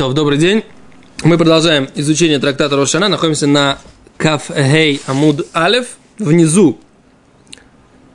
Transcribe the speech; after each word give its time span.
То, 0.00 0.10
добрый 0.14 0.38
день. 0.38 0.64
Мы 1.24 1.36
продолжаем 1.36 1.86
изучение 1.94 2.38
трактата 2.38 2.74
Рошана. 2.74 3.08
Находимся 3.08 3.46
на 3.46 3.78
Каф-Гей 4.16 5.02
Амуд 5.06 5.46
Алев. 5.52 5.98
Внизу. 6.18 6.80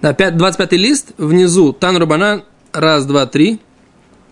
На 0.02 0.14
25 0.14 0.72
лист. 0.72 1.12
Внизу. 1.20 1.74
Тан 1.74 1.98
Рубанан. 1.98 2.44
Раз, 2.74 3.06
два, 3.06 3.28
три. 3.28 3.60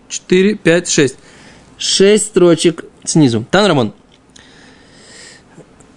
Четыре, 0.08 0.56
пять, 0.56 0.90
шесть. 0.90 1.14
Шесть 1.78 2.24
строчек 2.24 2.86
снизу. 3.04 3.46
Тан 3.48 3.66
Рабон. 3.66 3.92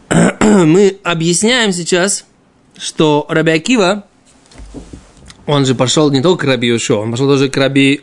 Мы 0.40 1.00
объясняем 1.04 1.72
сейчас, 1.72 2.26
что 2.78 3.26
Раби 3.30 3.54
Акива, 3.54 4.06
он 5.48 5.66
же 5.66 5.74
пошел 5.74 6.12
не 6.12 6.22
только 6.22 6.46
к 6.46 6.48
Раби 6.48 6.68
Йошуа, 6.68 6.98
он 6.98 7.10
пошел 7.10 7.28
тоже 7.28 7.50
к 7.50 7.58
Раби 7.58 8.02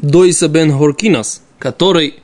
Дойса 0.00 0.48
бен 0.48 0.70
Хоркинос, 0.70 1.40
который 1.58 2.20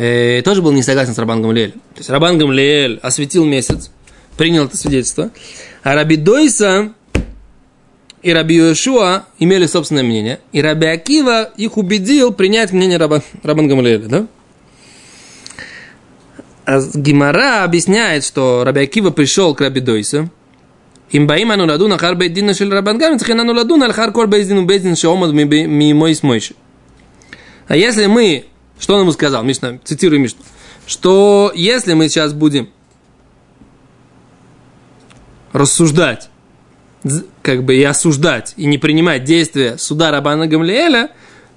э, 0.00 0.42
тоже 0.42 0.62
был 0.62 0.72
не 0.72 0.82
согласен 0.82 1.14
с 1.14 1.18
Рабан 1.18 1.42
Гамлиэль. 1.42 1.72
То 1.72 1.98
есть 1.98 2.10
Рабан 2.10 2.38
Гамлиэль 2.38 2.98
осветил 3.02 3.44
месяц, 3.44 3.90
принял 4.36 4.64
это 4.64 4.76
свидетельство, 4.76 5.30
а 5.82 5.94
Раби 5.94 6.16
Дойса 6.16 6.92
и 8.22 8.32
Раби 8.32 8.56
Йошуа 8.56 9.26
имели 9.38 9.66
собственное 9.66 10.02
мнение, 10.02 10.40
и 10.52 10.62
Раби 10.62 10.86
Акива 10.86 11.50
их 11.56 11.76
убедил 11.76 12.32
принять 12.32 12.72
мнение 12.72 12.98
Рабан, 12.98 13.22
Рабан 13.42 13.68
Гамлиэля, 13.68 14.08
да? 14.08 14.26
А 16.64 16.80
Гимара 16.94 17.64
объясняет, 17.64 18.24
что 18.24 18.62
Раби 18.64 18.82
Акива 18.82 19.10
пришел 19.10 19.54
к 19.54 19.60
Раби 19.60 19.80
Дойсу, 19.80 20.30
им 21.10 21.26
боим 21.26 21.50
ану 21.50 21.66
ладу 21.66 21.88
нахар 21.88 22.14
бейдина 22.14 22.54
шель 22.54 22.72
рабан 22.72 22.96
гамец, 22.96 23.24
хен 23.24 23.40
ану 23.40 23.52
ладу 23.52 23.76
нахар 23.76 24.12
кол 24.12 24.26
бейдину 24.26 24.64
бейдин 24.64 24.96
шеомад 24.96 25.32
ми 25.32 25.92
мой 25.92 26.14
смойши. 26.14 26.54
А 27.66 27.76
если 27.76 28.06
мы 28.06 28.46
что 28.80 28.94
он 28.94 29.02
ему 29.02 29.12
сказал, 29.12 29.44
Мишна, 29.44 29.78
цитирую 29.84 30.20
Мишну, 30.20 30.40
что 30.86 31.52
если 31.54 31.94
мы 31.94 32.08
сейчас 32.08 32.32
будем 32.32 32.70
рассуждать, 35.52 36.30
как 37.42 37.64
бы 37.64 37.76
и 37.76 37.82
осуждать, 37.82 38.54
и 38.56 38.66
не 38.66 38.78
принимать 38.78 39.24
действия 39.24 39.78
суда 39.78 40.10
Рабана 40.10 40.46
Гамлиэля, 40.46 41.10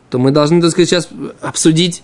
то 0.09 0.19
мы 0.19 0.31
должны, 0.31 0.61
так 0.61 0.71
сказать, 0.71 0.89
сейчас 0.89 1.09
обсудить 1.41 2.03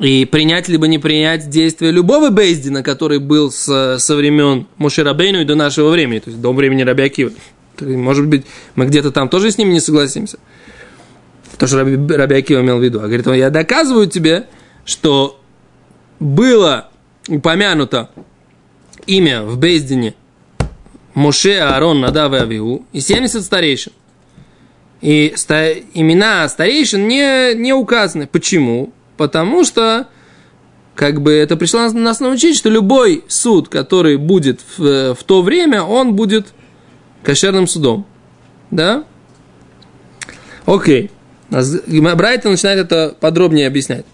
и 0.00 0.24
принять 0.24 0.68
либо 0.68 0.88
не 0.88 0.98
принять 0.98 1.50
действия 1.50 1.90
любого 1.90 2.30
Бейздина, 2.30 2.82
который 2.82 3.18
был 3.18 3.50
с, 3.50 3.98
со 3.98 4.16
времен 4.16 4.66
Мошерабейну 4.78 5.40
и 5.40 5.44
до 5.44 5.54
нашего 5.54 5.90
времени, 5.90 6.18
то 6.18 6.30
есть 6.30 6.40
до 6.40 6.52
времени 6.52 6.82
Раби 6.82 7.04
Акива. 7.04 7.32
Может 7.80 8.26
быть, 8.26 8.44
мы 8.74 8.86
где-то 8.86 9.10
там 9.10 9.28
тоже 9.28 9.50
с 9.50 9.58
ними 9.58 9.72
не 9.72 9.80
согласимся. 9.80 10.38
То, 11.58 11.66
что 11.66 11.78
Раби, 11.78 12.14
Раби 12.14 12.36
Акива 12.36 12.60
имел 12.60 12.78
в 12.78 12.82
виду. 12.82 13.00
А 13.00 13.02
говорит, 13.02 13.26
я 13.26 13.50
доказываю 13.50 14.06
тебе, 14.06 14.46
что 14.84 15.40
было 16.20 16.88
упомянуто 17.28 18.10
имя 19.06 19.42
в 19.42 19.58
Бейздине 19.58 20.14
Моше, 21.14 21.58
Аарон, 21.58 22.00
Надав 22.00 22.32
и 22.32 22.36
Авиу 22.36 22.84
и 22.92 23.00
70 23.00 23.42
старейшин. 23.42 23.92
И 25.00 25.34
ста, 25.36 25.70
имена 25.70 26.48
старейшин 26.48 27.06
не, 27.06 27.54
не 27.54 27.72
указаны. 27.72 28.26
Почему? 28.26 28.92
Потому 29.16 29.64
что 29.64 30.08
как 30.94 31.20
бы 31.20 31.32
это 31.32 31.56
пришло 31.56 31.88
нас 31.88 32.20
научить, 32.20 32.56
что 32.56 32.70
любой 32.70 33.24
суд, 33.28 33.68
который 33.68 34.16
будет 34.16 34.60
в, 34.76 35.14
в 35.14 35.24
то 35.24 35.42
время, 35.42 35.82
он 35.82 36.14
будет 36.14 36.48
кошерным 37.22 37.66
судом. 37.66 38.06
Да? 38.70 39.04
Окей. 40.66 41.10
Брайтон 41.50 42.52
начинает 42.52 42.80
это 42.80 43.14
подробнее 43.20 43.66
объяснять. 43.66 44.04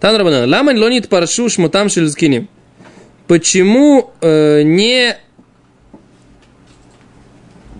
Там 0.00 0.16
Рабана, 0.16 0.46
ламан 0.46 0.78
лонит 0.78 1.08
паршу 1.08 1.48
шмутам 1.48 1.88
шельзкиним. 1.88 2.48
Почему 3.26 4.12
э, 4.20 4.62
не 4.62 5.16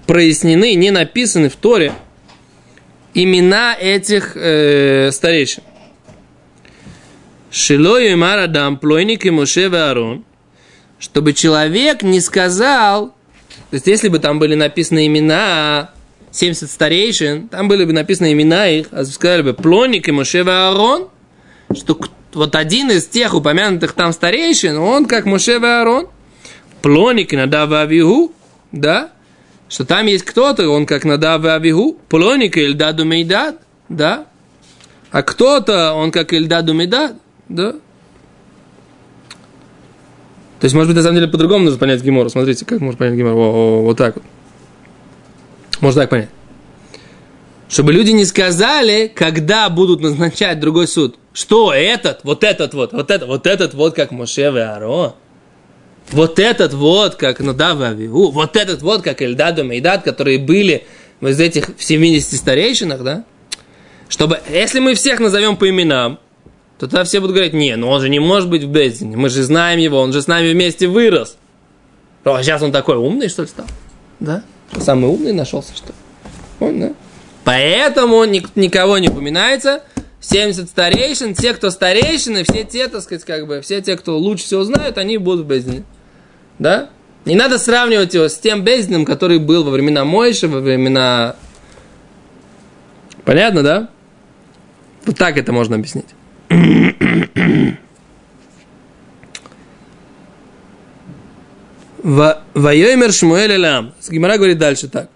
прояснены, 0.07 0.75
не 0.75 0.91
написаны 0.91 1.49
в 1.49 1.57
Торе 1.57 1.93
имена 3.15 3.75
этих 3.75 4.37
э, 4.37 5.11
старейшин? 5.13 5.63
Шилою 7.51 8.17
Марадам, 8.17 8.79
плойник 8.79 9.27
и 9.27 9.31
Аарон, 9.31 10.25
чтобы 11.01 11.33
человек 11.33 12.03
не 12.03 12.21
сказал, 12.21 13.09
то 13.71 13.75
есть 13.75 13.87
если 13.87 14.09
бы 14.09 14.21
там 14.21 14.39
были 14.39 14.55
написаны 14.55 15.07
имена 15.07 15.91
70 16.33 16.71
старейшин, 16.71 17.49
там 17.49 17.69
были 17.69 17.85
бы 17.85 17.93
написаны 17.93 18.33
имена 18.33 18.69
их, 18.69 18.87
а 18.91 19.05
сказали 19.05 19.43
бы 19.43 19.55
Плоник 19.55 20.09
и 20.09 20.13
Моше 20.13 20.39
и 20.39 20.49
Аарон, 20.49 21.09
что 21.77 21.99
вот 22.33 22.55
один 22.55 22.91
из 22.91 23.07
тех 23.07 23.35
упомянутых 23.35 23.93
там 23.93 24.13
старейшин, 24.13 24.79
он 24.79 25.07
как 25.07 25.27
Моше 25.27 25.59
и 25.59 25.65
Аарон, 25.65 26.09
Плоник 26.83 27.33
и 27.33 27.37
Надав 27.37 27.71
и 27.73 27.75
Авигу, 27.75 28.33
да, 28.73 29.11
что 29.69 29.85
там 29.85 30.07
есть 30.07 30.25
кто-то, 30.25 30.69
он 30.69 30.87
как 30.87 31.05
Надав 31.05 31.45
и 31.45 31.49
Авигу, 31.49 31.99
Плоник 32.09 32.57
и 32.57 32.61
Эльдаду 32.61 33.05
Мейдад, 33.05 33.57
да, 33.89 34.27
а 35.11 35.23
кто-то, 35.23 35.93
он 35.95 36.13
как 36.13 36.33
Эльдаду 36.33 36.75
Мейдад, 36.75 37.17
да. 37.49 37.73
То 40.61 40.67
есть, 40.67 40.75
может 40.75 40.91
быть, 40.91 40.97
на 40.97 41.03
самом 41.03 41.17
деле 41.17 41.29
по-другому 41.29 41.65
нужно 41.65 41.79
понять 41.79 42.03
Гимору. 42.03 42.29
Смотрите, 42.29 42.67
как 42.67 42.81
можно 42.81 42.99
понять 42.99 43.15
Гимору. 43.15 43.39
О, 43.39 43.83
вот 43.83 43.97
так 43.97 44.17
вот. 44.17 44.25
Можно 45.81 46.03
так 46.03 46.11
понять. 46.11 46.29
Чтобы 47.69 47.93
люди 47.93 48.11
не 48.11 48.25
сказали, 48.25 49.11
когда 49.15 49.69
будут 49.69 50.01
назначать 50.01 50.59
другой 50.59 50.89
суд. 50.89 51.17
Что 51.33 51.73
этот, 51.73 52.21
вот 52.25 52.43
этот 52.43 52.75
вот, 52.75 52.93
вот 52.93 53.11
этот, 53.11 53.29
вот 53.29 53.47
этот 53.47 53.75
вот, 53.75 53.95
как 53.95 54.11
Моше 54.11 54.43
и 54.43 54.59
Аарон. 54.59 55.15
Вот 56.11 56.41
этот 56.41 56.75
вот, 56.75 57.15
как 57.15 57.39
Надав 57.39 57.81
и 57.81 57.85
Авиву. 57.85 58.33
Вот 58.33 58.57
этот 58.57 58.83
вот, 58.83 59.03
как 59.03 59.23
Эльдад 59.23 59.59
и 59.61 59.63
Мейдад, 59.63 60.03
которые 60.03 60.39
были 60.39 60.85
в 61.21 61.27
этих 61.27 61.71
70 61.79 62.37
старейшинах, 62.37 63.03
да? 63.03 63.25
Чтобы, 64.09 64.41
если 64.51 64.81
мы 64.81 64.95
всех 64.95 65.21
назовем 65.21 65.57
по 65.57 65.71
именам, 65.71 66.19
то 66.79 66.87
тогда 66.89 67.05
все 67.05 67.21
будут 67.21 67.37
говорить, 67.37 67.53
не, 67.53 67.77
ну 67.77 67.89
он 67.89 68.01
же 68.01 68.09
не 68.09 68.19
может 68.19 68.49
быть 68.49 68.65
в 68.65 68.69
Бездине, 68.69 69.17
мы 69.17 69.29
же 69.29 69.43
знаем 69.43 69.79
его, 69.79 70.01
он 70.01 70.13
же 70.13 70.23
с 70.23 70.27
нами 70.27 70.51
вместе 70.51 70.89
вырос. 70.89 71.37
А 72.25 72.43
сейчас 72.43 72.63
он 72.63 72.73
такой 72.73 72.97
умный, 72.97 73.29
что 73.29 73.43
ли, 73.43 73.49
стал? 73.49 73.67
Да? 74.19 74.43
Самый 74.79 75.11
умный 75.11 75.33
нашелся, 75.33 75.75
что 75.75 75.89
ли? 75.89 75.95
Он, 76.61 76.81
да? 76.81 76.93
Поэтому 77.45 78.25
никого 78.25 78.99
не 78.99 79.09
упоминается. 79.09 79.83
70 80.21 80.69
старейшин, 80.69 81.35
те, 81.35 81.55
кто 81.55 81.71
старейшины, 81.71 82.45
все 82.45 82.65
те, 82.65 82.89
так 82.89 83.03
сказать, 83.03 83.25
как 83.25 83.47
бы, 83.47 83.63
все 83.63 83.81
те, 83.81 83.97
кто 83.97 84.19
лучше 84.19 84.45
всего 84.45 84.65
знают, 84.65 84.99
они 84.99 85.17
будут 85.17 85.47
в 85.47 85.49
Бездине. 85.49 85.83
Да? 86.59 86.91
Не 87.25 87.37
надо 87.37 87.59
сравнивать 87.59 88.13
его 88.15 88.29
с 88.29 88.39
тем 88.39 88.63
Бездином, 88.63 89.05
который 89.05 89.39
был 89.39 89.65
во 89.65 89.71
времена 89.71 90.05
Мойши, 90.05 90.47
во 90.47 90.61
времена... 90.61 91.37
Понятно, 93.25 93.63
да? 93.63 93.89
Вот 95.07 95.17
так 95.17 95.39
это 95.39 95.53
можно 95.53 95.77
объяснить. 95.77 96.07
Вайомер 102.55 103.13
Шмуэль 103.13 103.55
Элам. 103.55 103.93
Гимара 104.09 104.37
говорит 104.37 104.59
дальше 104.59 104.89
так. 104.89 105.09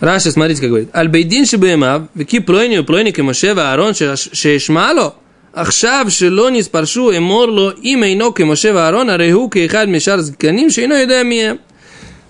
Раша, 0.00 0.30
смотрите, 0.30 0.60
как 0.60 0.70
говорит. 0.70 0.88
Альбейдин 0.92 1.44
шибемав, 1.44 2.04
вики 2.14 2.38
плойнию 2.38 2.84
плойник 2.84 3.18
и 3.18 3.22
Мошева 3.22 3.72
Аарон 3.72 3.94
шешмало, 3.94 5.16
ахшав 5.52 6.10
шело 6.10 6.50
не 6.50 6.62
спаршу 6.62 7.14
эморло 7.14 7.70
имя 7.82 8.12
инок 8.12 8.40
и 8.40 8.44
Мошева 8.44 8.86
Аарона 8.86 9.16
рейху 9.16 9.50
кейхад 9.50 9.88
мешар 9.88 10.20
зганим 10.20 10.70
шейно 10.70 11.02
едамия. 11.02 11.58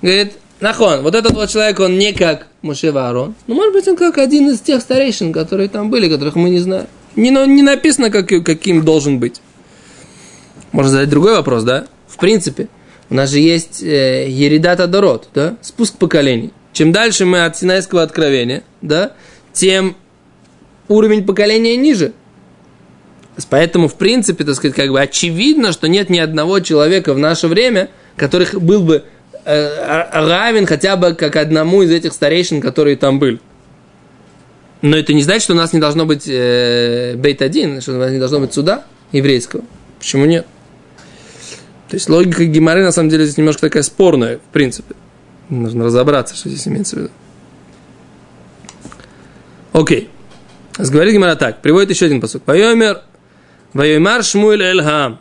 Говорит, 0.01 0.33
Нахон, 0.61 1.03
вот 1.03 1.15
этот 1.15 1.35
вот 1.35 1.51
человек, 1.51 1.79
он 1.79 1.99
не 1.99 2.13
как 2.15 2.47
Мошева 2.63 3.07
Аарон, 3.07 3.35
но 3.47 3.55
ну, 3.55 3.61
может 3.61 3.75
быть 3.75 3.87
он 3.87 3.97
как 3.97 4.19
один 4.19 4.49
из 4.49 4.61
тех 4.61 4.81
старейшин, 4.81 5.33
которые 5.33 5.69
там 5.69 5.91
были, 5.91 6.09
которых 6.09 6.35
мы 6.37 6.51
не 6.51 6.59
знаем. 6.59 6.87
Не, 7.15 7.31
не 7.31 7.63
написано, 7.63 8.11
как, 8.11 8.27
каким 8.27 8.85
должен 8.85 9.21
быть. 9.21 9.41
Можно 10.73 10.91
задать 10.91 11.11
другой 11.11 11.35
вопрос, 11.35 11.65
да? 11.65 11.87
В 12.09 12.17
принципе, 12.19 12.69
у 13.11 13.15
нас 13.15 13.31
же 13.31 13.39
есть 13.39 13.83
э, 13.83 14.29
Еридата 14.29 14.87
Дород, 14.87 15.29
да? 15.35 15.57
Спуск 15.61 15.97
поколений. 15.97 16.53
Чем 16.73 16.93
дальше 16.93 17.25
мы 17.25 17.45
от 17.45 17.57
Синайского 17.57 18.03
откровения, 18.03 18.63
да, 18.83 19.13
тем 19.53 19.97
уровень 20.89 21.25
поколения 21.25 21.77
ниже. 21.77 22.13
Поэтому, 23.51 23.89
в 23.89 23.95
принципе, 23.95 24.45
так 24.45 24.57
сказать, 24.57 24.75
как 24.75 24.91
бы 24.91 25.01
очевидно, 25.01 25.73
что 25.73 25.89
нет 25.89 26.11
ни 26.11 26.19
одного 26.19 26.61
человека 26.61 27.15
в 27.15 27.19
наше 27.19 27.47
время, 27.47 27.89
которых 28.17 28.61
был 28.61 28.83
бы 28.83 29.05
Э, 29.51 30.11
равен 30.13 30.67
хотя 30.67 30.97
бы 30.97 31.15
как 31.15 31.37
одному 31.37 31.81
из 31.81 31.91
этих 31.91 32.13
старейшин, 32.13 32.61
которые 32.61 32.99
там 32.99 33.19
были. 33.19 33.39
Но 34.83 34.95
это 34.95 35.15
не 35.15 35.23
значит, 35.23 35.45
что 35.45 35.55
у 35.55 35.57
нас 35.57 35.73
не 35.73 35.81
должно 35.81 36.05
быть 36.05 36.29
э, 36.29 37.15
бейт 37.17 37.41
один, 37.41 37.81
что 37.81 37.95
у 37.95 37.97
нас 37.97 38.13
не 38.13 38.19
должно 38.19 38.41
быть 38.41 38.53
суда 38.53 38.85
еврейского. 39.11 39.65
Почему 39.99 40.27
нет? 40.27 40.47
То 41.89 41.95
есть 41.95 42.09
логика 42.09 42.45
Гимары 42.45 42.83
на 42.83 42.93
самом 42.93 43.09
деле 43.09 43.25
здесь 43.25 43.39
немножко 43.39 43.63
такая 43.63 43.83
спорная, 43.83 44.39
в 44.39 44.53
принципе. 44.53 44.95
Нужно 45.49 45.85
разобраться, 45.85 46.37
что 46.37 46.51
здесь 46.51 46.69
имеется 46.69 46.97
в 46.97 46.99
виду. 47.01 47.11
Окей. 49.73 50.11
Говорит 50.77 51.15
Гимара 51.15 51.35
так. 51.35 51.63
Приводит 51.63 51.91
еще 51.91 52.07
один 52.07 52.21
посуд. 52.21 52.43
Вайомер. 52.47 53.03
Вайомар 53.73 54.23
Шмуэль 54.23 54.63
Эльхам. 54.63 55.19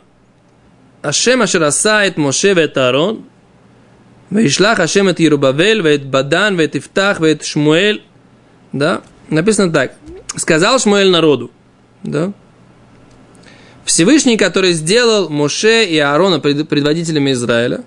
Ашем 1.00 1.42
Ашераса 1.42 2.04
эт 2.04 2.16
Моше 2.18 2.52
вет 2.52 2.76
Аарон. 2.76 3.24
Вайшлах 4.30 4.78
Ашем 4.80 5.08
эт 5.08 5.20
Ерубавель, 5.20 5.80
вет 5.80 6.04
Бадан, 6.06 6.56
вет 6.56 6.76
Ифтах, 6.76 7.20
вет 7.20 7.44
Шмуэль. 7.44 8.04
Да? 8.72 9.00
Написано 9.30 9.72
так. 9.72 9.94
Сказал 10.36 10.78
Шмуэль 10.78 11.10
народу. 11.10 11.50
Да? 12.02 12.32
Всевышний, 13.88 14.36
который 14.36 14.72
сделал 14.72 15.30
Моше 15.30 15.86
и 15.86 15.96
Аарона 15.96 16.40
предводителями 16.40 17.32
Израиля, 17.32 17.84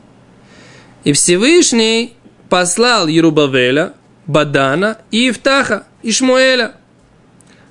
и 1.04 1.14
Всевышний 1.14 2.16
послал 2.50 3.06
Ерубавеля, 3.06 3.94
Бадана 4.26 4.98
и 5.12 5.30
Ифтаха, 5.30 5.86
и. 6.02 6.74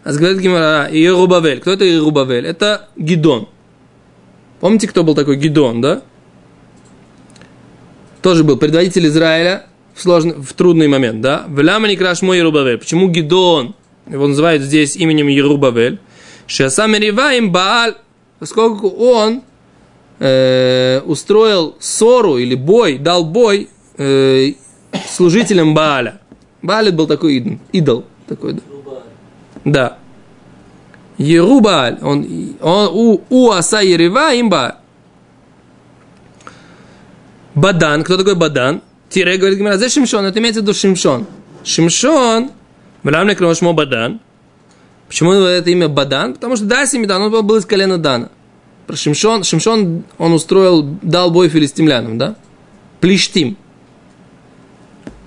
А 0.04 0.12
говорит 0.12 0.38
Гимара, 0.38 0.88
Ерубавель. 0.92 1.58
Кто 1.58 1.72
это 1.72 1.84
Ерубавель? 1.84 2.46
Это 2.46 2.88
Гидон. 2.96 3.48
Помните, 4.60 4.86
кто 4.86 5.02
был 5.02 5.16
такой 5.16 5.34
Гидон, 5.34 5.80
да? 5.80 6.02
Тоже 8.22 8.44
был 8.44 8.56
предводитель 8.58 9.08
Израиля 9.08 9.66
в, 9.92 10.02
сложный, 10.02 10.34
в 10.34 10.52
трудный 10.52 10.86
момент, 10.86 11.20
да? 11.20 11.46
Вляма 11.48 11.88
краш 11.96 12.22
мой 12.22 12.38
Ерубавель. 12.38 12.78
Почему 12.78 13.08
Гидон? 13.08 13.74
Его 14.08 14.28
называют 14.28 14.62
здесь 14.62 14.94
именем 14.94 15.26
Ерубавель. 15.26 15.98
Шасам 16.46 16.94
им 16.94 17.50
Бааль, 17.50 17.96
поскольку 18.40 18.88
он 18.88 19.42
э, 20.18 21.00
устроил 21.04 21.76
ссору 21.78 22.38
или 22.38 22.56
бой, 22.56 22.98
дал 22.98 23.24
бой 23.24 23.68
э, 23.96 24.54
служителям 25.06 25.74
Бааля. 25.74 26.20
Бааль 26.62 26.90
был 26.90 27.06
такой 27.06 27.60
идол, 27.72 28.04
такой, 28.26 28.54
да. 28.54 28.62
Да. 29.64 29.98
Ерубаль, 31.18 31.98
он, 32.00 32.26
он 32.62 32.88
у, 32.92 33.20
у 33.28 33.50
аса 33.50 33.80
Ерева 33.80 34.40
имба. 34.40 34.78
Бадан, 37.54 38.02
кто 38.04 38.16
такой 38.16 38.36
Бадан? 38.36 38.80
Тире 39.10 39.36
говорит 39.36 39.58
Гимара, 39.58 39.76
за 39.76 39.88
Шимшон, 39.90 40.24
это 40.24 40.38
имеется 40.38 40.60
в 40.60 40.64
виду 40.64 40.72
Шимшон. 40.72 41.26
Шимшон, 41.62 42.50
Валам 43.02 43.28
Некромашмо 43.28 43.72
Бадан. 43.74 44.20
Почему 45.10 45.32
это 45.32 45.68
имя 45.70 45.88
Бадан? 45.88 46.34
Потому 46.34 46.54
что 46.54 46.66
Даси 46.66 46.96
Медан, 46.96 47.20
он 47.20 47.44
был 47.44 47.56
из 47.56 47.66
колена 47.66 47.98
Дана. 47.98 48.28
Про 48.86 48.94
Шимшон, 48.94 49.42
Шимшон 49.42 50.04
он 50.18 50.32
устроил, 50.32 50.84
дал 51.02 51.32
бой 51.32 51.48
филистимлянам, 51.48 52.16
да? 52.16 52.36
Плештим. 53.00 53.56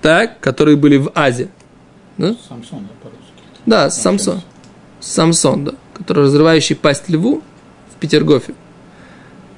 Так, 0.00 0.40
которые 0.40 0.78
были 0.78 0.96
в 0.96 1.12
Азии. 1.14 1.50
Да? 2.16 2.34
Самсон, 2.48 2.80
да, 2.80 2.94
по-русски. 3.02 3.32
Да, 3.66 3.90
Самсон. 3.90 4.40
Самсон, 5.00 5.64
да. 5.66 5.72
Который 5.92 6.24
разрывающий 6.24 6.76
пасть 6.76 7.10
льву 7.10 7.42
в 7.94 8.00
Петергофе. 8.00 8.54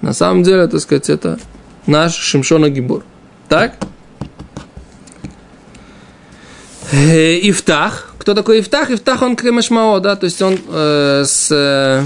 На 0.00 0.12
самом 0.12 0.42
деле, 0.42 0.66
так 0.66 0.80
сказать, 0.80 1.08
это 1.08 1.38
наш 1.86 2.16
Шимшона 2.16 2.68
Гибор. 2.68 3.04
Так? 3.48 3.76
Э, 6.90 7.38
Ифтах 7.48 8.05
кто 8.26 8.34
такой 8.34 8.58
Ифтах? 8.58 8.90
Ифтах 8.90 9.22
он 9.22 9.36
Кремешмао, 9.36 10.00
да, 10.00 10.16
то 10.16 10.24
есть 10.24 10.42
он 10.42 10.58
э, 10.68 11.22
с 11.24 11.48
э, 11.52 12.02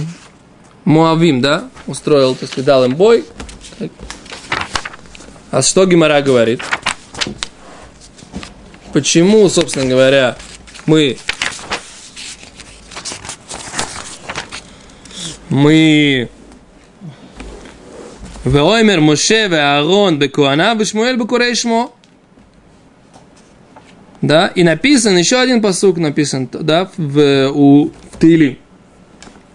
Муавим, 0.85 1.41
да, 1.41 1.71
устроил, 1.87 2.35
то 2.35 2.45
есть 2.45 2.63
дал 2.63 2.85
им 2.85 2.95
бой. 2.95 3.25
Так. 3.79 3.91
А 5.51 5.63
что 5.63 5.87
Гимара 5.87 6.21
говорит? 6.21 6.61
Почему, 8.93 9.49
собственно 9.49 9.87
говоря, 9.87 10.37
мы 10.85 11.17
мы 15.49 16.29
Веоймер 18.45 19.01
Моше, 19.01 19.49
Аарон, 19.51 20.19
Бекуана, 20.19 20.75
Бешмуэль, 20.75 21.17
Бекурейшмо. 21.17 21.95
Да, 24.23 24.49
и 24.49 24.63
написан 24.63 25.17
еще 25.17 25.41
один 25.41 25.63
посук 25.63 25.97
написан, 25.97 26.49
да, 26.53 26.91
в, 26.97 27.51
у 27.53 27.91
в 28.13 28.19
Тилим. 28.21 28.59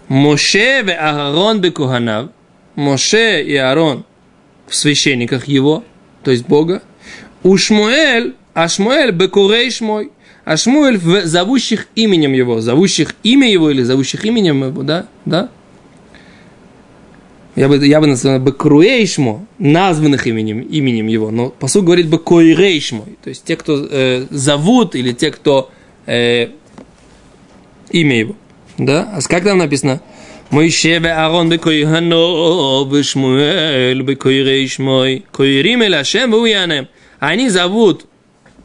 Моше 0.08 0.82
и 0.82 0.90
Аарон 0.90 1.60
бекуханав. 1.60 2.30
Моше 2.74 3.42
и 3.42 3.56
Аарон 3.56 4.04
в 4.66 4.74
священниках 4.74 5.46
его, 5.48 5.84
то 6.22 6.30
есть 6.30 6.46
Бога. 6.46 6.82
У 7.42 7.56
Шмуэль, 7.56 8.34
а 8.54 8.68
Шмуэль 8.68 9.12
бекурей 9.12 9.70
шмой. 9.70 10.10
А 10.44 10.56
Шмуэль 10.56 10.98
в 10.98 11.26
зовущих 11.26 11.88
именем 11.96 12.32
его, 12.32 12.60
зовущих 12.60 13.14
имя 13.24 13.50
его 13.50 13.70
или 13.70 13.82
зовущих 13.82 14.24
именем 14.24 14.64
его, 14.64 14.82
да, 14.82 15.06
да, 15.24 15.50
я 17.56 17.68
бы, 17.68 17.84
я 17.86 18.00
бы 18.00 18.06
назвал 18.06 18.38
Бекруэйшмо, 18.38 19.46
названных 19.58 20.26
именем, 20.26 20.60
именем 20.60 21.06
его, 21.06 21.30
но 21.30 21.48
по 21.48 21.68
сути 21.68 21.84
говорит 21.84 22.06
Бекойрейшмо, 22.06 23.06
то 23.24 23.30
есть 23.30 23.44
те, 23.44 23.56
кто 23.56 23.86
э, 23.90 24.26
зовут 24.30 24.94
или 24.94 25.12
те, 25.12 25.30
кто 25.30 25.70
э, 26.04 26.48
имя 27.90 28.18
его. 28.18 28.36
Да? 28.76 29.10
А 29.14 29.20
как 29.22 29.44
там 29.44 29.58
написано? 29.58 30.00
Моише 30.50 30.96
Аарон 30.98 31.48
бекойхано 31.48 32.84
бешмуэль 32.84 34.02
бекойрейшмой 34.02 35.24
койрим 35.32 35.82
эль 35.82 35.96
Ашем 35.96 36.30
вуянем. 36.30 36.88
Они 37.18 37.48
зовут 37.48 38.06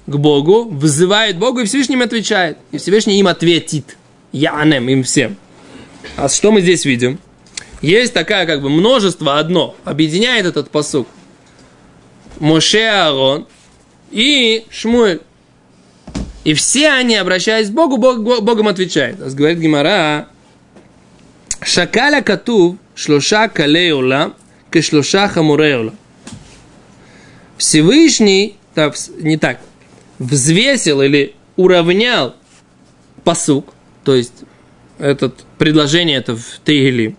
к 0.06 0.16
Богу, 0.16 0.66
вызывают 0.66 1.38
Богу, 1.38 1.62
и 1.62 1.66
Всевышний 1.66 1.96
им 1.96 2.02
отвечает. 2.02 2.58
И 2.72 2.78
Всевышний 2.78 3.20
им 3.20 3.28
ответит. 3.28 3.98
Янем 4.32 4.90
им 4.90 5.04
всем. 5.04 5.38
А 6.18 6.30
что 6.30 6.52
мы 6.52 6.62
здесь 6.62 6.86
видим? 6.86 7.20
Есть 7.82 8.14
такая 8.14 8.46
как 8.46 8.62
бы 8.62 8.70
множество 8.70 9.40
одно, 9.40 9.76
объединяет 9.86 10.46
этот 10.46 10.70
посук. 10.70 11.08
Моше 12.40 12.84
Аарон 12.84 13.48
и 14.12 14.66
Шмуэль. 14.70 15.22
И 16.44 16.54
все 16.54 16.90
они, 16.90 17.16
обращаясь 17.16 17.70
к 17.70 17.72
Богу, 17.72 17.98
Бог, 17.98 18.20
Богом 18.20 18.68
отвечает. 18.68 19.20
Говорит 19.34 19.60
Гимара, 19.60 20.28
Шакаля 21.64 22.22
катув 22.22 22.78
шлоша 22.96 23.48
калей 23.48 23.92
улам, 23.92 24.36
кешлоша 24.72 25.28
хамурей 25.28 25.92
Всевышний, 27.58 28.58
так, 28.74 28.96
не 29.20 29.38
так, 29.38 29.60
взвесил 30.18 31.02
или 31.02 31.36
уравнял 31.56 32.36
посук, 33.24 33.74
то 34.04 34.16
есть 34.16 34.34
этот 34.98 35.46
предложение 35.60 36.18
это 36.18 36.36
в 36.36 36.60
Тегелим, 36.66 37.16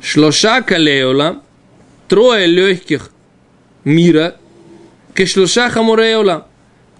Шлоша 0.00 0.62
калеола, 0.62 1.42
трое 2.08 2.46
легких 2.46 3.10
мира, 3.84 4.36
кешлоша 5.14 5.70
хамуреола, 5.70 6.46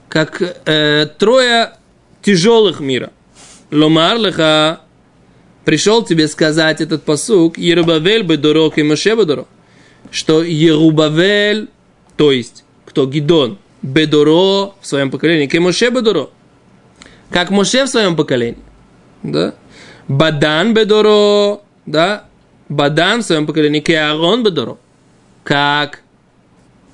как 0.08 0.42
э, 0.42 1.06
трое 1.18 1.74
тяжелых 2.22 2.80
мира. 2.80 3.12
Ломар 3.70 4.18
леха, 4.18 4.80
пришел 5.64 6.04
тебе 6.04 6.28
сказать 6.28 6.80
этот 6.80 7.04
посук, 7.04 7.58
Ерубавель 7.58 8.22
бы 8.22 8.36
дорог 8.36 8.78
и 8.78 8.82
Моше 8.82 9.14
бы 9.14 9.46
что 10.10 10.42
Ерубавель, 10.42 11.68
то 12.16 12.32
есть, 12.32 12.64
кто 12.86 13.06
Гидон, 13.06 13.58
Бедоро 13.82 14.72
в 14.80 14.86
своем 14.86 15.10
поколении, 15.10 15.46
как 15.46 15.60
Моше 15.60 15.90
Бедоро, 15.90 16.30
как 17.30 17.50
Моше 17.50 17.84
в 17.84 17.88
своем 17.88 18.16
поколении, 18.16 18.58
да? 19.22 19.54
Бадан 20.08 20.74
Бедоро, 20.74 21.60
да? 21.86 22.27
Бадан 22.68 23.22
в 23.22 23.25
своем 23.25 23.46
поколении, 23.46 23.80
к 23.80 23.90
Аарон 23.90 24.42
Бедоро. 24.42 24.76
Как 25.44 26.02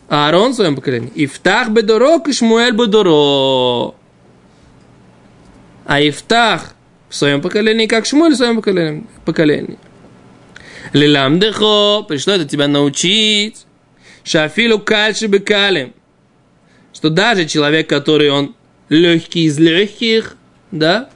Аарон 0.09 0.53
в 0.53 0.55
своем 0.55 0.77
поколении. 0.77 1.11
Ифтах 1.15 1.71
Бедоро, 1.71 2.19
к 2.19 2.33
Шмуэль 2.33 2.73
Бедоро. 2.73 3.95
А 5.87 6.01
Ифтах 6.01 6.75
в 7.09 7.15
своем 7.15 7.41
поколении, 7.41 7.87
как 7.87 8.07
Шмуэль 8.07 8.35
в 8.35 8.37
своем 8.37 8.57
поколении. 8.57 9.07
поколении. 9.25 9.79
Лиламдехо, 10.93 12.05
пришло 12.07 12.35
это 12.35 12.45
тебя 12.45 12.69
научить. 12.69 13.67
Шафилу 14.23 14.79
кальши 14.79 15.27
бекалем. 15.27 15.93
Что 16.93 17.11
даже 17.11 17.47
человек, 17.47 17.89
который 17.89 18.31
он 18.31 18.55
легкий 18.89 19.45
из 19.45 19.59
легких, 19.59 20.37
да, 20.71 21.11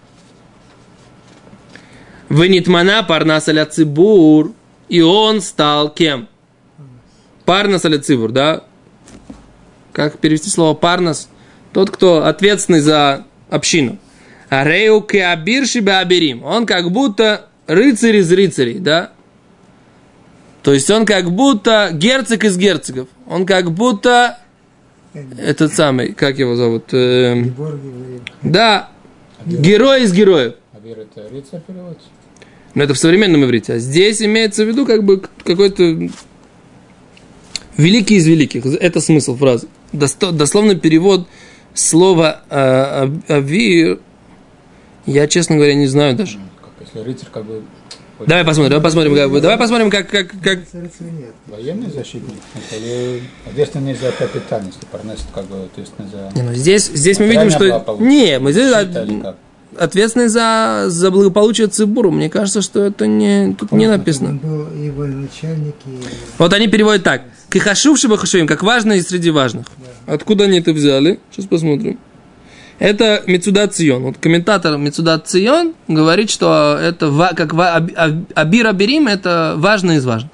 Венитмана 2.28 3.02
парнас 3.02 3.48
аля 3.48 3.66
цибур. 3.66 4.52
И 4.88 5.00
он 5.00 5.40
стал 5.40 5.92
кем? 5.92 6.28
Парнас 7.44 7.84
аля 7.84 7.98
цибур, 7.98 8.32
да? 8.32 8.64
Как 9.92 10.18
перевести 10.18 10.48
слово 10.48 10.74
парнас? 10.74 11.28
Тот, 11.72 11.90
кто 11.90 12.24
ответственный 12.24 12.80
за 12.80 13.24
общину. 13.50 13.98
Арею 14.48 15.00
кеабирши 15.02 15.80
абирим. 15.80 16.42
Он 16.44 16.64
как 16.64 16.90
будто 16.90 17.46
рыцарь 17.66 18.16
из 18.16 18.32
рыцарей, 18.32 18.78
да? 18.78 19.12
То 20.62 20.72
есть 20.72 20.90
он 20.90 21.06
как 21.06 21.30
будто 21.30 21.90
герцог 21.92 22.44
из 22.44 22.56
герцогов. 22.56 23.08
Он 23.26 23.46
как 23.46 23.70
будто 23.72 24.38
этот 25.38 25.72
самый, 25.72 26.12
как 26.12 26.38
его 26.38 26.56
зовут? 26.56 26.92
Эм, 26.92 27.54
да, 28.42 28.90
герой 29.46 30.02
из 30.04 30.12
героев. 30.12 30.54
Абир 30.72 31.00
это 31.00 31.28
рыцарь 31.30 31.60
переводится? 31.66 32.08
Но 32.78 32.84
это 32.84 32.94
в 32.94 32.98
современном 32.98 33.44
иврите. 33.44 33.72
А 33.72 33.78
здесь 33.78 34.22
имеется 34.22 34.64
в 34.64 34.68
виду 34.68 34.86
как 34.86 35.02
бы 35.02 35.20
какой-то 35.42 35.82
великий 37.76 38.14
из 38.14 38.26
великих. 38.28 38.64
Это 38.66 39.00
смысл 39.00 39.36
фразы. 39.36 39.66
Дословно 39.92 40.76
перевод 40.76 41.26
слова 41.74 42.42
э, 42.48 43.10
«ави» 43.30 43.98
я, 45.06 45.26
честно 45.26 45.56
говоря, 45.56 45.74
не 45.74 45.88
знаю 45.88 46.14
даже. 46.14 46.38
Как 46.60 46.86
если 46.86 47.00
рыцарь 47.00 47.28
как 47.32 47.46
бы... 47.46 47.62
Давай 48.24 48.44
посмотрим, 48.44 48.70
давай 48.70 48.84
посмотрим, 48.84 49.14
как, 49.16 49.30
бы- 49.32 49.40
давай 49.40 49.58
посмотрим, 49.58 49.90
как, 49.90 50.08
как, 50.08 50.30
как. 50.40 50.60
Военный 51.48 51.90
защитник, 51.90 52.38
или 52.70 53.22
ответственный 53.44 53.94
за 53.94 54.12
капитан, 54.12 54.66
если 54.66 54.86
парнес, 54.86 55.18
как 55.34 55.46
бы 55.46 55.64
ответственный 55.64 56.08
за... 56.10 56.30
Не, 56.36 56.42
ну 56.42 56.54
здесь, 56.54 56.86
здесь 56.86 57.18
мы 57.18 57.26
видим, 57.26 57.50
что... 57.50 57.96
Не, 57.98 58.38
мы 58.38 58.52
здесь 58.52 58.70
Защита 58.70 59.02
или 59.02 59.20
как? 59.20 59.36
Ответственный 59.76 60.28
за, 60.28 60.84
за 60.88 61.10
благополучие 61.10 61.66
Цибуру. 61.66 62.10
Мне 62.10 62.30
кажется, 62.30 62.62
что 62.62 62.82
это 62.82 63.06
не, 63.06 63.54
тут 63.58 63.72
не 63.72 63.86
написано. 63.86 64.38
Его 64.76 65.04
начальник 65.04 65.74
и... 65.86 66.00
Вот 66.38 66.52
они 66.52 66.68
переводят 66.68 67.04
так. 67.04 67.22
Кихашувши 67.50 68.08
бахашуим, 68.08 68.46
как 68.46 68.62
важное 68.62 69.00
среди 69.02 69.30
важных. 69.30 69.66
Откуда 70.06 70.44
они 70.44 70.60
это 70.60 70.72
взяли? 70.72 71.18
Сейчас 71.30 71.46
посмотрим. 71.46 71.98
Это 72.78 73.24
Мецуда 73.26 73.66
Цион. 73.66 74.02
Вот 74.04 74.18
комментатор 74.18 74.76
Мецуда 74.76 75.18
Цион 75.18 75.74
говорит, 75.88 76.30
что 76.30 76.78
это 76.80 77.10
как 77.34 77.52
Абир 78.34 78.66
Аберим, 78.66 79.08
это 79.08 79.54
важное 79.56 79.96
из 79.96 80.04
важных. 80.04 80.30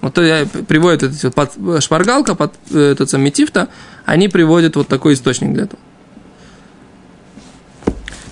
Вот 0.00 0.14
то 0.14 0.22
я 0.22 0.46
приводит 0.46 1.02
это 1.02 1.14
всё 1.14 1.30
под 1.30 1.52
шпаргалка, 1.82 2.34
под 2.34 2.52
э, 2.70 2.92
этот 2.92 3.10
сам 3.10 3.22
Метифта, 3.22 3.68
они 4.04 4.28
приводят 4.28 4.76
вот 4.76 4.88
такой 4.88 5.14
источник 5.14 5.52
для 5.52 5.64
этого. 5.64 5.80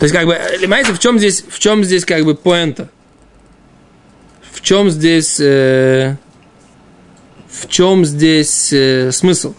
То 0.04 0.06
есть, 0.06 0.14
как 0.14 0.26
бы, 0.26 0.38
понимаете, 0.60 0.92
в 0.92 0.98
чем 0.98 1.18
здесь, 1.18 1.42
в 1.48 1.58
чем 1.58 1.82
здесь, 1.82 2.04
как 2.04 2.26
бы, 2.26 2.34
поинта? 2.34 2.90
В 4.52 4.60
чем 4.60 4.90
здесь, 4.90 5.40
э, 5.40 6.18
в 7.48 7.68
чем 7.68 8.04
здесь 8.04 8.70
э, 8.74 9.12
смысл? 9.12 9.54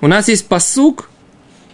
У 0.00 0.06
нас 0.06 0.28
есть 0.28 0.46
посук, 0.46 1.10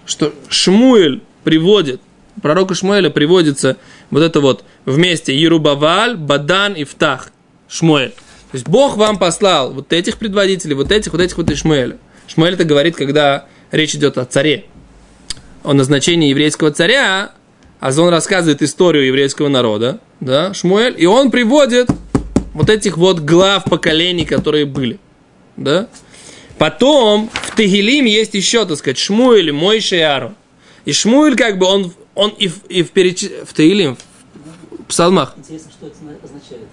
что 0.05 0.35
Шмуэль 0.49 1.23
приводит, 1.45 2.01
пророка 2.43 2.75
Шмуэля 2.75 3.09
приводится 3.09 3.77
вот 4.11 4.25
это 4.25 4.41
вот 4.41 4.65
вместе 4.85 5.39
Ерубаваль, 5.39 6.17
Бадан 6.17 6.73
и 6.73 6.83
Ftах. 6.83 7.31
Шмуэль. 7.69 8.11
То 8.11 8.55
есть 8.55 8.67
Бог 8.67 8.97
вам 8.97 9.17
послал 9.17 9.73
вот 9.73 9.93
этих 9.93 10.19
предводителей, 10.19 10.75
вот 10.75 10.91
этих, 10.91 11.13
вот 11.13 11.21
этих 11.21 11.37
вот 11.37 11.49
и 11.53 11.55
Шмуэля. 11.55 11.99
Шмуэль 12.27 12.55
это 12.55 12.65
говорит, 12.65 12.97
когда 12.97 13.47
речь 13.71 13.95
идет 13.95 14.19
о 14.19 14.25
царе, 14.25 14.65
о 15.63 15.73
назначении 15.73 16.31
еврейского 16.31 16.73
царя, 16.73 17.31
а 17.83 17.91
он 18.01 18.11
рассказывает 18.11 18.63
историю 18.63 19.07
еврейского 19.07 19.49
народа, 19.49 19.99
да, 20.21 20.55
Шмуэль, 20.55 20.95
и 20.97 21.05
он 21.05 21.33
приводит 21.33 21.91
вот 22.55 22.71
этих 22.71 22.97
вот 22.97 23.19
глав 23.19 23.65
поколений, 23.65 24.25
которые 24.25 24.67
были, 24.67 25.01
да. 25.57 25.89
Потом 26.59 27.29
в 27.33 27.57
Тегелим 27.57 28.05
есть 28.05 28.35
еще, 28.35 28.65
так 28.67 28.79
сказать, 28.79 28.99
Шмуэль, 28.99 29.51
Мойша 29.51 29.97
и 29.97 29.99
Аарон. 29.99 30.37
И 30.85 30.93
Шмуэль, 30.93 31.35
как 31.35 31.59
бы, 31.59 31.67
он, 31.67 31.93
он 32.15 32.31
и, 32.31 32.47
в, 32.47 32.65
и 32.67 32.85
в, 32.85 32.93
переч... 32.93 33.25
в 33.45 33.53
Тегелим, 33.53 33.97
в 34.79 34.85
псалмах. 34.85 35.35
Интересно, 35.37 35.73
что 35.73 35.89
это 35.89 35.97
зна- 35.97 36.13
означает. 36.23 36.69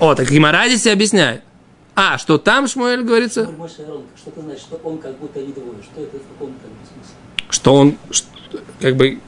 О, 0.00 0.16
так 0.16 0.28
Гимара 0.28 0.66
здесь 0.66 0.84
и 0.86 0.90
объясняет. 0.90 1.42
А, 1.94 2.18
что 2.18 2.38
там 2.38 2.66
Шмуэль 2.66 3.04
говорится? 3.04 3.44
Мой 3.44 3.68
Моше 3.68 3.84
Арон, 3.86 4.02
что 4.16 4.30
это 4.30 4.40
значит, 4.40 4.62
что 4.62 4.80
он 4.82 4.98
как 4.98 5.16
будто 5.18 5.38
не 5.38 5.52
двое? 5.52 5.76
Что 5.84 6.02
это 6.02 6.16
в 6.16 6.26
каком 6.32 6.48
как 6.54 6.70
бы, 6.70 6.76
смысле? 6.92 7.50
Что 7.50 7.74
он, 7.74 7.96
что- 8.10 8.60
как 8.80 8.96
бы, 8.96 9.20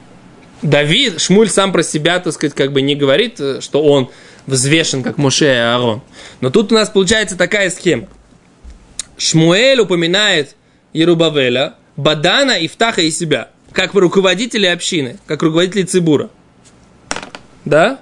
Давид, 0.61 1.21
Шмуль 1.21 1.49
сам 1.49 1.71
про 1.71 1.83
себя, 1.83 2.19
так 2.19 2.33
сказать, 2.33 2.55
как 2.55 2.71
бы 2.71 2.81
не 2.81 2.95
говорит, 2.95 3.39
э, 3.39 3.61
что 3.61 3.83
он 3.83 4.09
взвешен, 4.47 5.03
как 5.03 5.17
Моше 5.17 5.45
и 5.45 5.57
Аарон. 5.57 6.01
Но 6.41 6.49
тут 6.49 6.71
у 6.71 6.75
нас 6.75 6.89
получается 6.89 7.37
такая 7.37 7.69
схема. 7.69 8.07
Шмуэль 9.17 9.79
упоминает 9.79 10.55
Ерубавеля, 10.93 11.75
Бадана, 11.95 12.65
Ифтаха 12.65 13.01
и 13.01 13.11
себя, 13.11 13.49
как 13.71 13.93
руководители 13.93 14.65
общины, 14.65 15.19
как 15.25 15.43
руководители 15.43 15.83
Цибура. 15.83 16.29
Да? 17.65 17.99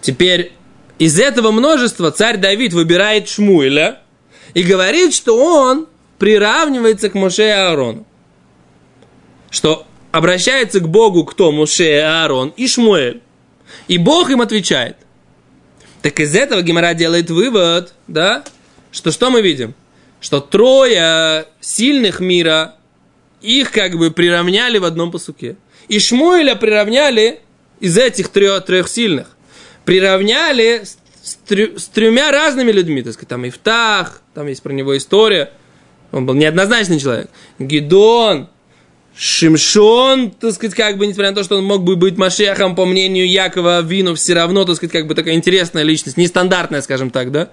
Теперь 0.00 0.52
из 0.98 1.18
этого 1.18 1.50
множества 1.50 2.10
царь 2.10 2.36
Давид 2.36 2.72
выбирает 2.72 3.28
Шмуэля 3.28 4.00
и 4.54 4.62
говорит, 4.62 5.14
что 5.14 5.36
он 5.36 5.88
приравнивается 6.18 7.10
к 7.10 7.14
Моше 7.14 7.46
и 7.46 7.50
Аарону. 7.50 8.06
Что 9.50 9.86
обращается 10.14 10.78
к 10.78 10.88
Богу 10.88 11.24
кто? 11.24 11.50
Моше, 11.50 11.96
и 11.96 11.98
Аарон 11.98 12.52
и 12.56 12.68
Шмуэль. 12.68 13.20
И 13.88 13.98
Бог 13.98 14.30
им 14.30 14.40
отвечает. 14.40 14.96
Так 16.02 16.20
из 16.20 16.36
этого 16.36 16.62
Гемора 16.62 16.94
делает 16.94 17.30
вывод, 17.30 17.94
да, 18.06 18.44
что 18.92 19.10
что 19.10 19.30
мы 19.30 19.42
видим? 19.42 19.74
Что 20.20 20.40
трое 20.40 21.46
сильных 21.60 22.20
мира, 22.20 22.76
их 23.40 23.72
как 23.72 23.98
бы 23.98 24.12
приравняли 24.12 24.78
в 24.78 24.84
одном 24.84 25.10
посуке. 25.10 25.56
И 25.88 25.98
Шмуэля 25.98 26.54
приравняли 26.54 27.40
из 27.80 27.98
этих 27.98 28.28
трех, 28.28 28.64
трех 28.64 28.88
сильных. 28.88 29.36
Приравняли 29.84 30.84
с, 30.84 30.96
с 31.24 31.36
с 31.76 31.88
тремя 31.88 32.30
разными 32.30 32.70
людьми. 32.70 33.02
Так 33.02 33.14
сказать, 33.14 33.30
там 33.30 33.48
Ифтах, 33.48 34.22
там 34.32 34.46
есть 34.46 34.62
про 34.62 34.72
него 34.72 34.96
история. 34.96 35.50
Он 36.12 36.24
был 36.24 36.34
неоднозначный 36.34 37.00
человек. 37.00 37.30
Гидон, 37.58 38.48
Шимшон, 39.16 40.32
так 40.32 40.52
сказать, 40.52 40.74
как 40.74 40.98
бы, 40.98 41.06
несмотря 41.06 41.30
на 41.30 41.36
то, 41.36 41.44
что 41.44 41.56
он 41.56 41.64
мог 41.64 41.84
бы 41.84 41.94
быть 41.94 42.16
Машехом, 42.16 42.74
по 42.74 42.84
мнению 42.84 43.28
Якова 43.28 43.80
Вину, 43.80 44.14
все 44.16 44.34
равно, 44.34 44.64
так 44.64 44.76
сказать, 44.76 44.92
как 44.92 45.06
бы 45.06 45.14
такая 45.14 45.34
интересная 45.34 45.84
личность, 45.84 46.16
нестандартная, 46.16 46.82
скажем 46.82 47.10
так, 47.10 47.30
да? 47.30 47.50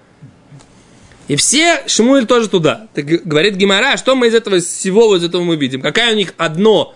И 1.28 1.36
все, 1.36 1.84
Шмуэль 1.88 2.26
тоже 2.26 2.50
туда. 2.50 2.88
Так 2.94 3.06
говорит 3.06 3.56
Гимара, 3.56 3.96
что 3.96 4.16
мы 4.16 4.28
из 4.28 4.34
этого 4.34 4.56
из 4.56 4.66
всего 4.66 5.08
вот 5.08 5.18
из 5.18 5.24
этого 5.24 5.44
мы 5.44 5.56
видим? 5.56 5.82
Какая 5.82 6.14
у 6.14 6.16
них 6.16 6.34
одно, 6.38 6.96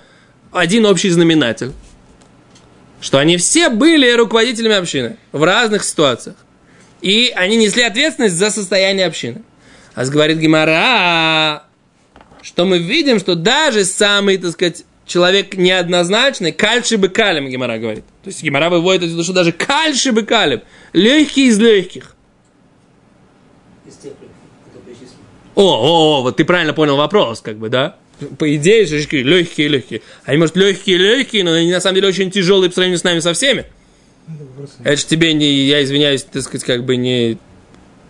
один 0.51 0.86
общий 0.88 1.10
знаменатель? 1.10 1.72
Что 3.00 3.19
они 3.19 3.38
все 3.38 3.69
были 3.69 4.12
руководителями 4.12 4.75
общины 4.75 5.17
в 5.31 5.43
разных 5.43 5.84
ситуациях. 5.84 6.36
И 7.01 7.31
они 7.36 7.55
несли 7.55 7.84
ответственность 7.84 8.36
за 8.36 8.50
состояние 8.50 9.05
общины. 9.05 9.43
А 9.93 10.03
говорит 10.05 10.39
Гимара, 10.39 11.64
что 12.45 12.65
мы 12.65 12.77
видим, 12.77 13.17
что 13.19 13.33
даже 13.33 13.85
самый, 13.85 14.37
так 14.37 14.51
сказать, 14.51 14.85
человек 15.07 15.55
неоднозначный, 15.57 16.51
кальши 16.51 16.97
бы 16.97 17.09
калим, 17.09 17.49
Гимара 17.49 17.79
говорит. 17.79 18.05
То 18.23 18.27
есть 18.29 18.43
Гимара 18.43 18.69
выводит 18.69 19.09
виду, 19.09 19.23
что 19.23 19.33
даже 19.33 19.51
кальши 19.51 20.11
бы 20.11 20.21
калим, 20.21 20.61
легкий 20.93 21.47
из 21.47 21.59
легких. 21.59 22.15
Из 23.87 23.95
тех. 23.95 24.13
О, 25.55 25.63
о, 25.63 26.19
о, 26.19 26.21
вот 26.21 26.37
ты 26.37 26.45
правильно 26.45 26.73
понял 26.73 26.97
вопрос, 26.97 27.41
как 27.41 27.57
бы, 27.57 27.69
да? 27.69 27.95
По 28.37 28.55
идее, 28.55 28.85
же 28.85 28.97
легкие, 28.97 29.67
легкие. 29.67 30.01
Они, 30.25 30.37
может, 30.37 30.55
легкие, 30.55 30.97
легкие, 30.97 31.43
но 31.43 31.53
они 31.53 31.71
на 31.71 31.81
самом 31.81 31.95
деле 31.95 32.09
очень 32.09 32.29
тяжелые 32.29 32.69
по 32.69 32.75
сравнению 32.75 32.99
с 32.99 33.03
нами 33.03 33.19
со 33.19 33.33
всеми. 33.33 33.65
Это 34.27 34.43
вопрос. 34.43 34.75
Это 34.83 34.97
же 34.97 35.05
тебе 35.05 35.33
не, 35.33 35.51
я 35.65 35.83
извиняюсь, 35.83 36.23
так 36.23 36.43
сказать, 36.43 36.63
как 36.63 36.83
бы 36.83 36.95
не, 36.95 37.39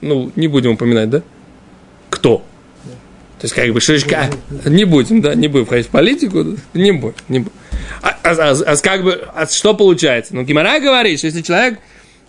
ну, 0.01 0.31
не 0.35 0.47
будем 0.47 0.71
упоминать, 0.71 1.09
да? 1.09 1.23
Кто? 2.09 2.43
То 3.39 3.45
есть, 3.45 3.53
как 3.53 3.71
бы, 3.73 3.81
шишка, 3.81 4.29
не 4.65 4.85
будем, 4.85 5.21
да, 5.21 5.35
не 5.35 5.47
будем 5.47 5.65
входить 5.65 5.87
в 5.87 5.89
политику, 5.89 6.57
не 6.73 6.91
будем, 6.93 7.15
не 7.27 7.39
будем. 7.39 7.51
А, 8.01 8.17
а- 8.23 8.51
а- 8.51 8.71
а 8.71 8.77
как 8.77 9.03
бы, 9.03 9.27
а 9.35 9.45
что 9.45 9.73
получается? 9.73 10.33
Ну, 10.35 10.43
Гимара 10.43 10.79
говорит, 10.79 11.19
что 11.19 11.27
если 11.27 11.41
человек 11.41 11.79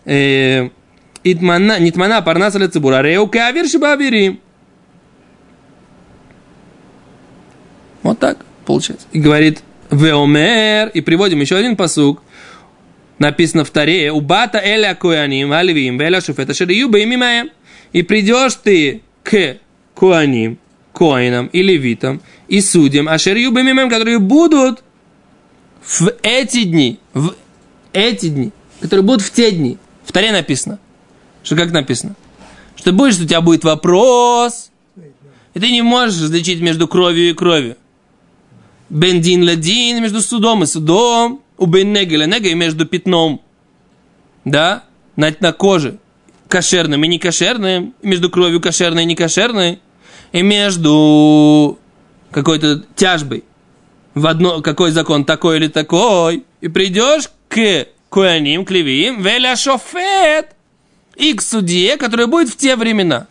э, 0.05 0.69
итмана, 1.23 1.79
нитмана 1.79 2.23
парнаса 2.23 2.59
лецебура, 2.59 3.03
реу 3.03 3.29
кавир 3.29 3.69
шибабирим. 3.69 4.41
Вот 8.03 8.19
так 8.19 8.39
получается. 8.65 9.07
И 9.13 9.21
говорит, 9.21 9.61
веомер, 9.91 10.89
и 10.89 11.01
приводим 11.01 11.41
еще 11.41 11.57
один 11.57 11.77
посук, 11.77 12.23
написано 13.19 13.65
в 13.65 13.71
Таре, 13.71 14.13
убата 14.13 14.59
эля 14.59 14.95
коаним, 14.95 15.53
альвим, 15.53 15.99
веля 15.99 16.21
шуфета 16.21 16.55
шерию 16.55 16.89
беймимаем. 16.89 17.51
И 17.93 18.03
придешь 18.03 18.55
ты 18.57 19.03
к 19.23 19.57
коаним, 19.95 20.59
коинам 20.97 21.49
и 21.49 21.63
левитам, 21.63 22.23
и 22.49 22.63
судьям, 22.63 23.07
а 23.07 23.19
шерию 23.19 23.53
беймимаем, 23.53 23.91
которые 23.91 24.19
будут 24.19 24.83
в 25.83 26.11
эти 26.23 26.65
дни, 26.65 26.99
в 27.13 27.35
эти 27.93 28.29
дни, 28.31 28.51
которые 28.81 29.05
будут 29.05 29.21
в 29.21 29.31
те 29.31 29.51
дни. 29.51 29.77
В 30.07 30.13
Таре 30.13 30.33
написано. 30.33 30.79
Что 31.43 31.55
как 31.55 31.71
написано? 31.71 32.17
Что 32.77 32.93
будешь, 32.93 33.15
что 33.15 33.25
у 33.25 33.27
тебя 33.27 33.43
будет 33.43 33.63
вопрос, 33.63 34.71
и 35.53 35.61
ты 35.61 35.71
не 35.71 35.83
можешь 35.83 36.23
различить 36.23 36.63
между 36.63 36.89
кровью 36.89 37.29
и 37.29 37.35
кровью. 37.35 37.77
Бендин 38.89 39.45
ладин 39.45 40.01
между 40.01 40.23
судом 40.23 40.63
и 40.63 40.67
судом, 40.67 41.43
у 41.59 41.67
беннега 41.67 42.49
и 42.49 42.55
между 42.55 42.87
пятном, 42.87 43.43
да, 44.47 44.85
на, 45.17 45.35
на 45.41 45.53
коже, 45.53 45.99
кошерным 46.49 47.05
и 47.05 47.09
некошерным, 47.09 47.95
между 48.03 48.31
кровью 48.31 48.61
кошерной 48.63 49.03
и 49.03 49.07
некошерной, 49.07 49.81
и 50.33 50.43
между 50.43 51.79
какой-то 52.31 52.83
тяжбой 52.95 53.45
в 54.15 54.27
одно, 54.27 54.63
какой 54.63 54.91
закон 54.91 55.25
такой 55.25 55.59
или 55.59 55.69
такой, 55.69 56.45
и 56.61 56.69
придешь 56.69 57.29
к 57.49 57.87
Куаним, 58.09 58.65
Клевиим, 58.65 59.23
Веля 59.23 59.57
Шофет, 59.57 60.49
и 61.17 61.35
к 61.35 61.43
судье, 61.43 61.97
который 61.97 62.27
будет 62.27 62.49
в 62.49 62.57
те 62.57 62.77
времена. 62.77 63.27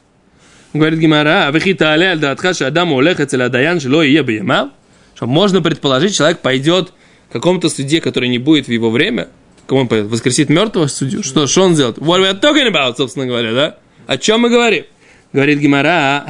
Говорит 0.74 1.00
Гимара, 1.00 1.50
вы 1.52 1.60
хитали 1.60 2.04
аль 2.04 2.20
датха 2.20 2.52
Адам 2.60 2.92
улех 2.92 3.20
эцеля 3.20 3.50
даян 3.50 3.80
шло 3.80 4.04
и 4.04 4.12
ебиема. 4.12 4.72
Что 5.16 5.26
можно 5.26 5.62
предположить, 5.62 6.16
человек 6.16 6.40
пойдет 6.40 6.92
к 7.30 7.34
какому-то 7.34 7.70
судье, 7.70 8.02
который 8.02 8.28
не 8.28 8.40
будет 8.40 8.68
в 8.68 8.72
его 8.72 8.90
время, 8.90 9.30
кому 9.68 9.82
он 9.82 9.88
пойдет, 9.88 10.12
воскресит 10.12 10.50
мертвого 10.50 10.88
судью, 10.88 11.24
что, 11.24 11.48
что 11.48 11.64
он 11.64 11.76
сделает? 11.76 11.98
What 11.98 12.22
we 12.22 12.30
are 12.30 12.40
talking 12.40 12.70
about, 12.70 12.98
собственно 12.98 13.26
говоря, 13.26 13.54
да? 13.54 13.78
О 14.06 14.18
чем 14.18 14.42
мы 14.42 14.50
говорим? 14.50 14.84
Говорит 15.36 15.60
Гимара. 15.60 16.24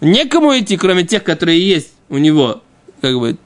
Некому 0.00 0.58
идти, 0.58 0.78
кроме 0.78 1.04
тех, 1.04 1.22
которые 1.22 1.60
есть 1.60 1.92
у 2.08 2.16
него, 2.16 2.62
как 3.02 3.18
бы, 3.18 3.36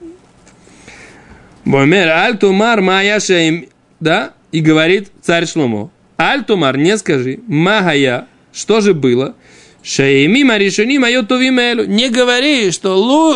Бомер, 1.65 2.09
аль 2.09 2.39
тумар 2.39 2.81
мая 2.81 3.19
шейм, 3.19 3.67
да? 3.99 4.33
И 4.53 4.61
говорит 4.61 5.09
царь 5.23 5.47
Шломо, 5.47 5.91
аль 6.17 6.45
тумар, 6.45 6.77
не 6.77 6.97
скажи, 6.99 7.41
магая, 7.49 8.29
что 8.53 8.81
же 8.81 8.95
было? 8.95 9.35
Шейми 9.83 10.45
маришини 10.45 10.99
мое 10.99 11.25
тувимелю. 11.25 11.85
Не 11.85 12.11
говори, 12.11 12.71
что 12.71 12.97
лу... 12.97 13.35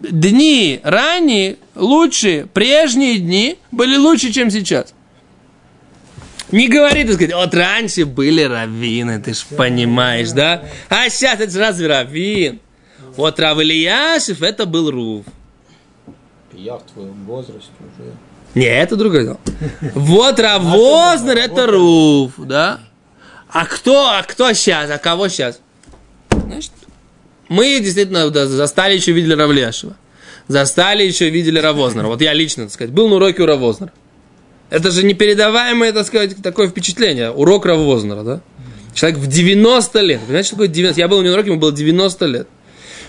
дни 0.00 0.80
ранние, 0.82 1.58
лучшие, 1.76 2.46
прежние 2.46 3.18
дни 3.18 3.56
были 3.70 3.96
лучше, 3.96 4.32
чем 4.32 4.50
сейчас. 4.50 4.94
Не 6.50 6.68
говори, 6.68 7.04
так 7.04 7.14
сказать, 7.14 7.34
вот 7.34 7.54
раньше 7.54 8.06
были 8.06 8.42
раввины, 8.42 9.20
ты 9.20 9.34
ж 9.34 9.44
понимаешь, 9.56 10.30
да? 10.30 10.64
А 10.88 11.08
сейчас 11.10 11.40
это 11.40 11.52
же 11.52 11.58
разве 11.58 11.86
раввин? 11.86 12.60
Вот 13.16 13.38
Рав 13.40 13.58
Ильяшев, 13.58 14.42
это 14.42 14.64
был 14.64 14.90
Рув. 14.90 15.26
Я 16.52 16.76
в 16.76 16.82
твоем 16.84 17.24
возрасте 17.24 17.70
уже. 17.80 18.12
Не, 18.54 18.66
это 18.66 18.96
другое 18.96 19.24
дело. 19.24 19.40
Вот 19.94 20.40
Равознер 20.40 21.36
это 21.36 21.66
Руф, 21.66 22.32
да? 22.38 22.80
А 23.48 23.66
кто, 23.66 24.08
а 24.10 24.22
кто 24.22 24.52
сейчас, 24.52 24.90
а 24.90 24.98
кого 24.98 25.28
сейчас? 25.28 25.60
Значит, 26.30 26.72
мы 27.48 27.78
действительно 27.80 28.30
застали 28.46 28.94
еще 28.94 29.12
видели 29.12 29.34
Равлешева. 29.34 29.96
Застали 30.48 31.02
еще 31.04 31.28
видели 31.28 31.58
Равознера. 31.58 32.06
Вот 32.06 32.22
я 32.22 32.32
лично, 32.32 32.64
так 32.64 32.72
сказать, 32.72 32.92
был 32.92 33.08
на 33.08 33.16
уроке 33.16 33.42
у 33.42 33.46
Равознера. 33.46 33.92
Это 34.70 34.90
же 34.90 35.04
непередаваемое, 35.04 35.92
так 35.92 36.06
сказать, 36.06 36.36
такое 36.42 36.68
впечатление. 36.68 37.30
Урок 37.30 37.66
Равознера, 37.66 38.22
да? 38.22 38.40
Человек 38.94 39.18
в 39.18 39.26
90 39.26 40.00
лет. 40.00 40.20
Понимаете, 40.20 40.48
что 40.48 40.56
такое 40.56 40.68
90? 40.68 41.00
Я 41.00 41.08
был 41.08 41.18
у 41.18 41.22
него 41.22 41.30
на 41.30 41.34
уроке, 41.36 41.50
ему 41.50 41.60
было 41.60 41.72
90 41.72 42.26
лет. 42.26 42.48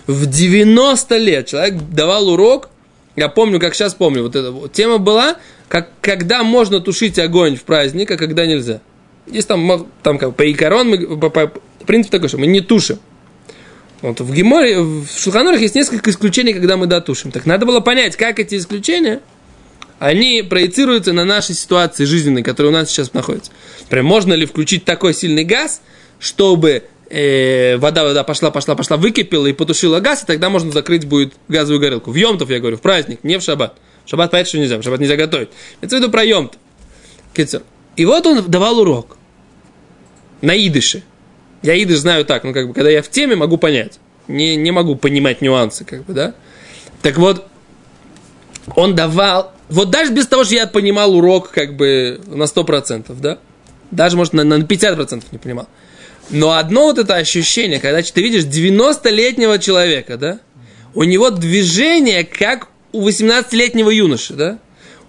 В 0.08 0.25
90 0.25 1.18
лет 1.18 1.48
человек 1.48 1.75
давал 1.92 2.30
урок, 2.30 2.70
я 3.16 3.28
помню, 3.28 3.60
как 3.60 3.75
сейчас 3.75 3.94
помню, 3.94 4.24
вот 4.24 4.36
эта 4.36 4.51
вот 4.51 4.72
тема 4.72 4.98
была, 4.98 5.36
как, 5.68 5.89
когда 6.01 6.44
можно 6.44 6.80
тушить 6.80 7.20
огонь 7.20 7.56
в 7.56 7.63
праздник, 7.63 8.10
а 8.12 8.18
когда 8.18 8.46
нельзя. 8.46 8.82
Есть 9.28 9.48
там, 9.48 9.88
там 10.01 10.18
как 10.18 10.36
по 10.36 10.50
икорон, 10.50 10.89
мы, 10.89 11.18
по, 11.18 11.30
по, 11.30 11.51
принцип 11.86 12.12
такой, 12.12 12.30
что 12.30 12.38
мы 12.38 12.48
не 12.48 12.62
тушим. 12.62 13.00
Вот 14.01 14.22
в 14.22 14.34
Геморе, 14.34 14.80
в 14.80 15.08
Шулханорах 15.08 15.60
есть 15.60 15.75
несколько 15.75 16.10
исключений, 16.10 16.54
когда 16.54 16.78
мы 16.78 16.88
дотушим. 16.88 17.32
Так 17.32 17.46
надо 17.46 17.66
было 17.66 17.82
понять, 17.82 18.16
как 18.16 18.39
эти 18.39 18.56
исключения, 18.56 19.20
они 20.00 20.41
проецируются 20.41 21.13
на 21.13 21.25
наши 21.25 21.53
ситуации 21.53 22.06
жизненные, 22.06 22.44
которые 22.44 22.72
у 22.72 22.74
нас 22.74 22.89
сейчас 22.89 23.13
находятся. 23.13 23.51
Прям 23.89 24.06
можно 24.06 24.34
ли 24.34 24.46
включить 24.46 24.86
такой 24.86 25.13
сильный 25.13 25.44
газ, 25.44 25.82
чтобы 26.20 26.84
э, 27.10 27.77
вода, 27.77 28.03
вода 28.03 28.24
пошла, 28.24 28.50
пошла, 28.50 28.75
пошла, 28.75 28.98
выкипела 28.98 29.48
и 29.48 29.53
потушила 29.53 30.00
газ, 30.00 30.24
и 30.24 30.25
тогда 30.25 30.50
можно 30.50 30.72
закрыть 30.72 31.06
будет 31.06 31.34
газовую 31.50 31.82
горелку. 31.82 32.12
В 32.12 32.15
Йомтов, 32.15 32.50
я 32.50 32.60
говорю, 32.60 32.77
в 32.77 32.82
праздник, 32.82 33.20
не 33.24 33.38
в 33.38 33.41
шаббат. 33.41 33.75
В 34.06 34.10
шаббат 34.10 34.32
понятно, 34.32 34.50
что 34.50 34.58
нельзя, 34.60 34.77
в 34.77 34.84
шаббат 34.84 35.01
нельзя 35.01 35.18
готовить. 35.18 35.50
Это 35.82 35.96
в 35.96 36.00
виду 36.00 36.10
про. 36.10 36.24
Кицер. 37.34 37.62
И 37.96 38.06
вот 38.06 38.25
он 38.25 38.50
давал 38.50 38.79
урок 38.79 39.18
на 40.41 40.56
идыше. 40.56 41.03
Я 41.62 41.81
идыш 41.81 41.98
знаю 41.98 42.25
так, 42.25 42.44
ну 42.44 42.53
как 42.53 42.70
бы, 42.70 42.74
когда 42.74 42.90
я 42.90 43.01
в 43.01 43.09
теме, 43.09 43.35
могу 43.35 43.57
понять. 43.57 44.00
Не, 44.27 44.55
не 44.55 44.72
могу 44.72 44.96
понимать 44.96 45.42
нюансы, 45.42 45.83
как 45.83 46.05
бы, 46.05 46.14
да. 46.14 46.33
Так 47.01 47.18
вот, 47.18 47.46
он 48.75 48.96
давал, 48.96 49.53
вот 49.70 49.90
даже 49.90 50.12
без 50.12 50.27
того, 50.27 50.44
что 50.44 50.55
я 50.55 50.68
понимал 50.68 51.16
урок 51.16 51.51
как 51.51 51.75
бы 51.75 52.20
на 52.27 52.44
100%, 52.44 53.16
да, 53.20 53.40
даже, 53.92 54.18
может, 54.18 54.34
на, 54.34 54.44
на 54.44 54.55
50% 54.55 55.24
не 55.32 55.38
понимал. 55.38 55.68
Но 56.29 56.51
одно 56.51 56.86
вот 56.86 57.00
это 57.00 57.16
ощущение, 57.16 57.79
когда 57.79 58.01
ты 58.01 58.22
видишь 58.22 58.44
90-летнего 58.44 59.58
человека, 59.58 60.18
да, 60.18 60.40
у 60.94 61.03
него 61.03 61.29
движение, 61.29 62.24
как 62.24 62.68
у 62.92 63.08
18-летнего 63.08 63.90
юноши, 63.90 64.34
да, 64.34 64.60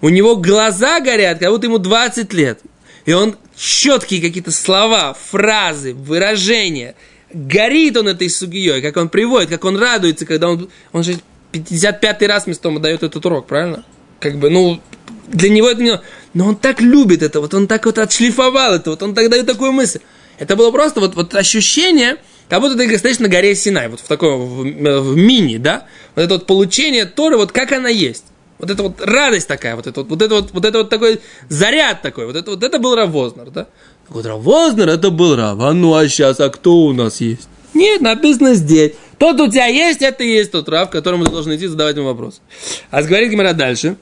у 0.01 0.09
него 0.09 0.35
глаза 0.35 0.99
горят, 0.99 1.39
как 1.39 1.49
будто 1.51 1.67
ему 1.67 1.77
20 1.77 2.33
лет. 2.33 2.59
И 3.05 3.13
он 3.13 3.35
четкие 3.55 4.21
какие-то 4.21 4.51
слова, 4.51 5.15
фразы, 5.29 5.93
выражения. 5.93 6.95
Горит 7.33 7.97
он 7.97 8.07
этой 8.07 8.29
сугией, 8.29 8.81
как 8.81 8.97
он 8.97 9.09
приводит, 9.09 9.49
как 9.49 9.63
он 9.65 9.77
радуется, 9.77 10.25
когда 10.25 10.49
он... 10.49 10.69
Он 10.91 11.03
же 11.03 11.17
55-й 11.51 12.25
раз 12.27 12.47
местом 12.47 12.81
дает 12.81 13.03
этот 13.03 13.25
урок, 13.25 13.47
правильно? 13.47 13.83
Как 14.19 14.37
бы, 14.37 14.49
ну, 14.49 14.79
для 15.27 15.49
него 15.49 15.69
это 15.69 15.81
не... 15.81 15.99
Но 16.33 16.47
он 16.47 16.55
так 16.55 16.81
любит 16.81 17.23
это, 17.23 17.41
вот 17.41 17.53
он 17.53 17.67
так 17.67 17.85
вот 17.85 17.97
отшлифовал 17.97 18.75
это, 18.75 18.91
вот 18.91 19.03
он 19.03 19.13
так 19.13 19.29
дает 19.29 19.45
такую 19.45 19.71
мысль. 19.71 19.99
Это 20.39 20.55
было 20.55 20.71
просто 20.71 20.99
вот, 20.99 21.15
вот 21.15 21.35
ощущение, 21.35 22.17
как 22.49 22.61
будто 22.61 22.75
ты 22.75 22.97
стоишь 22.97 23.19
на 23.19 23.27
горе 23.27 23.55
Синай, 23.55 23.89
вот 23.89 23.99
в 23.99 24.07
таком, 24.07 24.39
в, 24.39 25.01
в 25.01 25.15
мини, 25.15 25.57
да? 25.57 25.87
Вот 26.15 26.23
это 26.23 26.33
вот 26.35 26.45
получение 26.45 27.05
Торы, 27.05 27.37
вот 27.37 27.51
как 27.51 27.71
она 27.71 27.89
есть. 27.89 28.25
Вот 28.57 28.69
это 28.69 28.83
вот 28.83 29.01
радость 29.01 29.47
такая, 29.47 29.75
вот 29.75 29.87
это 29.87 30.01
вот, 30.01 30.09
вот 30.09 30.21
это 30.21 30.35
вот, 30.35 30.51
вот 30.51 30.65
это 30.65 30.77
вот 30.79 30.89
такой 30.89 31.19
заряд 31.49 32.01
такой, 32.01 32.27
вот 32.27 32.35
это 32.35 32.51
вот 32.51 32.63
это 32.63 32.77
был 32.77 32.95
Равознер, 32.95 33.49
да? 33.49 33.67
Вот 34.07 34.25
Равознер, 34.25 34.89
это 34.89 35.09
был 35.09 35.35
Рав, 35.35 35.59
а 35.59 35.73
ну 35.73 35.95
а 35.95 36.07
сейчас, 36.07 36.39
а 36.39 36.49
кто 36.49 36.75
у 36.75 36.93
нас 36.93 37.21
есть? 37.21 37.47
Нет, 37.73 38.01
написано 38.01 38.53
здесь. 38.53 38.93
Тот 39.21 39.39
у 39.39 39.47
тебя 39.47 39.67
есть, 39.67 40.01
это 40.01 40.23
и 40.23 40.29
есть 40.29 40.51
тот 40.51 40.67
Рав, 40.67 40.89
к 40.89 40.93
которому 40.93 41.25
ты 41.25 41.29
должен 41.29 41.55
идти 41.55 41.67
задавать 41.67 41.95
ему 41.95 42.07
вопрос. 42.07 42.41
А 42.89 43.03
говорит 43.03 43.29
Гимара 43.29 43.53
дальше. 43.53 43.97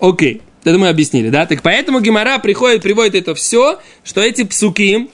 Окей, 0.00 0.42
это 0.64 0.76
мы 0.76 0.88
объяснили, 0.88 1.30
да? 1.30 1.46
Так 1.46 1.62
поэтому 1.62 2.00
Гимара 2.00 2.40
приходит, 2.40 2.82
приводит 2.82 3.14
это 3.14 3.36
все, 3.36 3.78
что 4.02 4.20
эти 4.20 4.42
псуки 4.42 5.08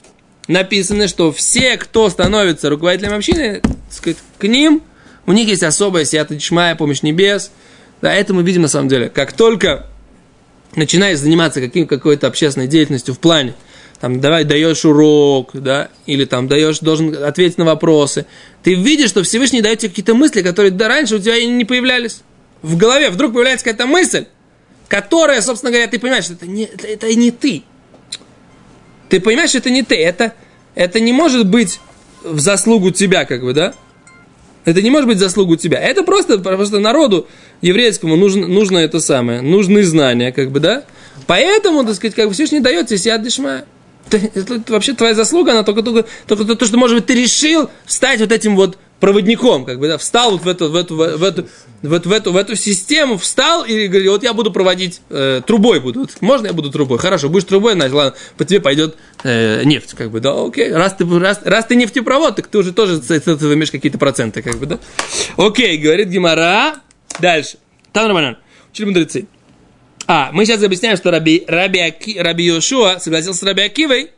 написаны, 0.47 1.07
что 1.07 1.31
все, 1.31 1.77
кто 1.77 2.09
становится 2.09 2.71
руководителем 2.71 3.13
общины, 3.13 3.61
сказать, 3.91 4.17
к 4.39 4.47
ним, 4.47 4.81
у 5.27 5.33
них 5.33 5.47
есть 5.47 5.61
особая 5.61 6.03
сията 6.03 6.33
дишмая, 6.33 6.73
помощь 6.75 7.03
небес, 7.03 7.51
да, 8.01 8.11
это 8.11 8.33
мы 8.33 8.41
видим 8.41 8.63
на 8.63 8.69
самом 8.69 8.87
деле. 8.87 9.07
Как 9.07 9.33
только 9.33 9.85
начинаешь 10.75 11.19
заниматься 11.19 11.61
каким, 11.61 11.85
какой-то 11.85 12.25
общественной 12.25 12.65
деятельностью 12.65 13.13
в 13.13 13.19
плане, 13.19 13.53
там, 14.01 14.19
давай 14.19 14.45
даешь 14.45 14.83
урок, 14.83 15.51
да, 15.53 15.89
или 16.07 16.25
там 16.25 16.47
даешь, 16.47 16.79
должен 16.79 17.23
ответить 17.23 17.59
на 17.59 17.65
вопросы, 17.65 18.25
ты 18.63 18.73
видишь, 18.73 19.09
что 19.09 19.21
Всевышний 19.21 19.61
дает 19.61 19.77
тебе 19.77 19.89
какие-то 19.89 20.15
мысли, 20.15 20.41
которые 20.41 20.71
да, 20.71 20.87
раньше 20.87 21.17
у 21.17 21.19
тебя 21.19 21.37
и 21.37 21.45
не 21.45 21.65
появлялись. 21.65 22.21
В 22.63 22.77
голове 22.77 23.11
вдруг 23.11 23.33
появляется 23.33 23.63
какая-то 23.63 23.85
мысль, 23.85 24.25
которая, 24.87 25.39
собственно 25.41 25.71
говоря, 25.71 25.87
ты 25.87 25.99
понимаешь, 25.99 26.25
что 26.25 26.33
это 26.33 26.47
не, 26.47 26.63
это, 26.63 26.87
это 26.87 27.13
не 27.13 27.29
ты. 27.29 27.61
Ты 29.07 29.19
понимаешь, 29.19 29.49
что 29.49 29.59
это 29.59 29.69
не 29.69 29.83
ты, 29.83 29.95
это, 29.95 30.33
это 30.73 30.99
не 30.99 31.13
может 31.13 31.47
быть 31.47 31.79
в 32.23 32.39
заслугу 32.39 32.89
тебя, 32.89 33.25
как 33.25 33.43
бы, 33.43 33.53
да? 33.53 33.75
Это 34.65 34.81
не 34.81 34.89
может 34.89 35.07
быть 35.07 35.19
заслугу 35.19 35.57
тебя. 35.57 35.79
Это 35.79 36.01
просто, 36.01 36.39
просто 36.39 36.79
народу 36.79 37.27
еврейскому 37.61 38.15
нужно, 38.15 38.47
нужно 38.47 38.79
это 38.79 38.99
самое, 38.99 39.41
нужны 39.41 39.83
знания, 39.83 40.31
как 40.31 40.49
бы, 40.49 40.59
да? 40.59 40.85
Поэтому, 41.27 41.83
так 41.83 41.95
сказать, 41.95 42.15
как 42.15 42.27
бы 42.27 42.33
Всевышний 42.33 42.61
дает 42.61 42.87
тебе 42.87 42.97
сиат 42.97 43.21
дешма. 43.21 43.65
Вообще 44.67 44.93
твоя 44.93 45.13
заслуга, 45.13 45.51
она 45.51 45.63
только, 45.63 45.83
только, 45.83 46.07
только 46.27 46.55
то, 46.55 46.65
что, 46.65 46.77
может 46.77 46.97
быть, 46.97 47.05
ты 47.05 47.15
решил 47.15 47.69
стать 47.85 48.19
вот 48.19 48.31
этим 48.31 48.55
вот 48.55 48.77
проводником, 49.01 49.65
как 49.65 49.79
бы, 49.79 49.87
да, 49.87 49.97
встал 49.97 50.31
вот 50.31 50.43
в 50.43 50.47
эту, 50.47 50.69
в 50.69 50.75
эту, 50.75 50.95
в 50.95 51.01
эту, 51.23 51.47
в 51.81 51.91
эту, 51.91 52.09
в 52.09 52.11
эту, 52.11 52.31
в 52.31 52.37
эту 52.37 52.55
систему, 52.55 53.17
встал 53.17 53.65
и 53.65 53.87
говорит, 53.87 54.09
вот 54.09 54.23
я 54.23 54.33
буду 54.33 54.51
проводить, 54.51 55.01
э, 55.09 55.41
трубой 55.45 55.79
буду. 55.79 56.07
Можно 56.21 56.47
я 56.47 56.53
буду 56.53 56.69
трубой? 56.71 56.99
Хорошо, 56.99 57.27
будешь 57.27 57.45
трубой, 57.45 57.73
значит, 57.73 57.93
ладно, 57.93 58.13
по 58.37 58.45
тебе 58.45 58.61
пойдет 58.61 58.95
э, 59.23 59.63
нефть, 59.63 59.95
как 59.95 60.11
бы, 60.11 60.19
да, 60.19 60.45
окей. 60.45 60.71
Раз 60.71 60.93
ты, 60.93 61.19
раз, 61.19 61.41
раз 61.43 61.65
ты 61.65 61.75
нефтепровод, 61.75 62.35
так 62.35 62.47
ты 62.47 62.59
уже 62.59 62.73
тоже 62.73 63.01
с 63.01 63.09
имеешь 63.09 63.71
какие-то 63.71 63.97
проценты, 63.97 64.43
как 64.43 64.57
бы, 64.57 64.67
да. 64.67 64.79
Окей, 65.35 65.77
говорит 65.77 66.09
Гимара. 66.09 66.75
Дальше. 67.19 67.57
Там 67.91 68.05
нормально. 68.05 68.37
Учили 68.71 68.85
мудрецы. 68.85 69.27
А, 70.13 70.29
мы 70.33 70.45
сейчас 70.45 70.61
объясняем, 70.61 70.97
что 70.97 71.09
Раби, 71.09 71.45
Раби, 71.47 71.79
Аки, 71.79 72.17
Раби 72.19 72.43
Йошуа 72.43 72.99
согласился 72.99 73.39
с 73.39 73.43
Раби 73.43 73.61
Акивой 73.61 74.11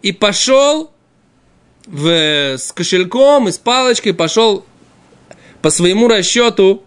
и 0.00 0.10
пошел 0.10 0.90
в, 1.86 2.08
с 2.56 2.72
кошельком 2.72 3.46
и 3.46 3.52
с 3.52 3.58
палочкой, 3.58 4.14
пошел 4.14 4.64
по 5.60 5.68
своему 5.68 6.08
расчету, 6.08 6.82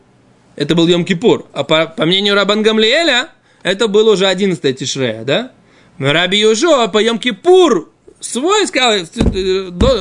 это 0.55 0.73
был 0.73 0.87
Йом 0.87 1.05
Кипур, 1.05 1.45
а 1.53 1.63
по, 1.63 1.85
по 1.85 2.07
мнению 2.07 2.33
Рабан 2.33 2.63
Гамлиэля, 2.63 3.29
это 3.61 3.87
был 3.87 4.07
уже 4.07 4.25
11 4.25 4.75
Тишрея, 4.75 5.23
да? 5.23 5.51
Раби 5.99 6.39
Йошуа 6.39 6.87
по 6.87 6.97
Йом 6.97 7.19
Кипур 7.19 7.91
свой 8.19 8.65
сказал, 8.65 9.05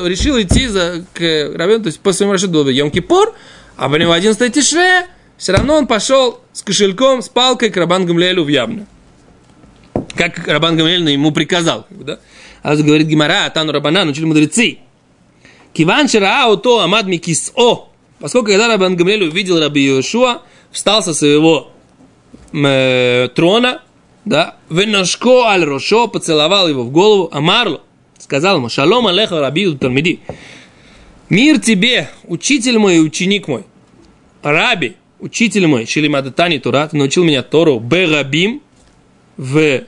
решил 0.06 0.40
идти 0.40 0.66
за, 0.66 1.04
к 1.12 1.20
Рабину, 1.54 1.80
то 1.80 1.88
есть 1.88 2.00
по 2.00 2.14
своему 2.14 2.32
расчету 2.32 2.52
был 2.52 2.68
Йом 2.70 2.90
Кипур, 2.90 3.34
а 3.76 3.90
по 3.90 3.96
нему 3.96 4.12
11 4.12 4.50
Тишрея, 4.50 5.08
все 5.38 5.52
равно 5.52 5.76
он 5.76 5.86
пошел 5.86 6.40
с 6.52 6.62
кошельком, 6.62 7.22
с 7.22 7.28
палкой 7.28 7.70
к 7.70 7.76
Рабан 7.76 8.04
Гамлиэлю 8.04 8.42
в 8.42 8.48
Явну. 8.48 8.86
Как 10.16 10.46
Рабан 10.48 10.76
Гамлиэль 10.76 11.08
ему 11.10 11.30
приказал. 11.30 11.86
Да? 11.90 12.18
А 12.62 12.74
говорит 12.74 13.06
Гимара, 13.06 13.48
Тану 13.50 13.72
Рабанан, 13.72 14.08
учили 14.08 14.24
мудрецы. 14.24 14.78
Киван 15.72 16.08
Шараа 16.08 16.54
то 16.56 16.80
Амад 16.80 17.06
Микис 17.06 17.52
О. 17.54 17.88
Поскольку 18.18 18.48
когда 18.48 18.66
Рабан 18.66 18.96
Гамлиэль 18.96 19.28
увидел 19.28 19.60
Раби 19.60 19.86
Йошуа, 19.86 20.42
встал 20.72 21.04
со 21.04 21.14
своего 21.14 21.70
э, 22.52 23.28
трона, 23.34 23.82
да, 24.24 24.56
венашко 24.68 25.44
аль 25.46 25.64
рошо, 25.64 26.08
поцеловал 26.08 26.68
его 26.68 26.82
в 26.82 26.90
голову, 26.90 27.28
амарло, 27.32 27.80
сказал 28.18 28.56
ему, 28.56 28.68
шалом 28.68 29.06
алеха 29.06 29.40
раби 29.40 29.72
Талмиди, 29.76 30.20
мир 31.28 31.60
тебе, 31.60 32.10
учитель 32.24 32.78
мой 32.78 32.96
и 32.96 33.00
ученик 33.00 33.48
мой, 33.48 33.64
раби, 34.42 34.96
учитель 35.20 35.66
мой, 35.66 35.86
Шилимадатани 35.86 36.58
Тура, 36.58 36.88
ты 36.88 36.96
научил 36.96 37.24
меня 37.24 37.42
Тору 37.42 37.78
Берабим 37.78 38.62
в 39.36 39.84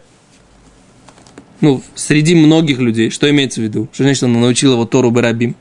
ну, 1.60 1.82
среди 1.94 2.34
многих 2.34 2.78
людей. 2.78 3.10
Что 3.10 3.28
имеется 3.30 3.60
в 3.60 3.64
виду? 3.64 3.88
Что 3.92 4.04
значит, 4.04 4.22
он 4.22 4.32
научил 4.32 4.72
его 4.72 4.86
Тору 4.86 5.10
Берабим? 5.10 5.54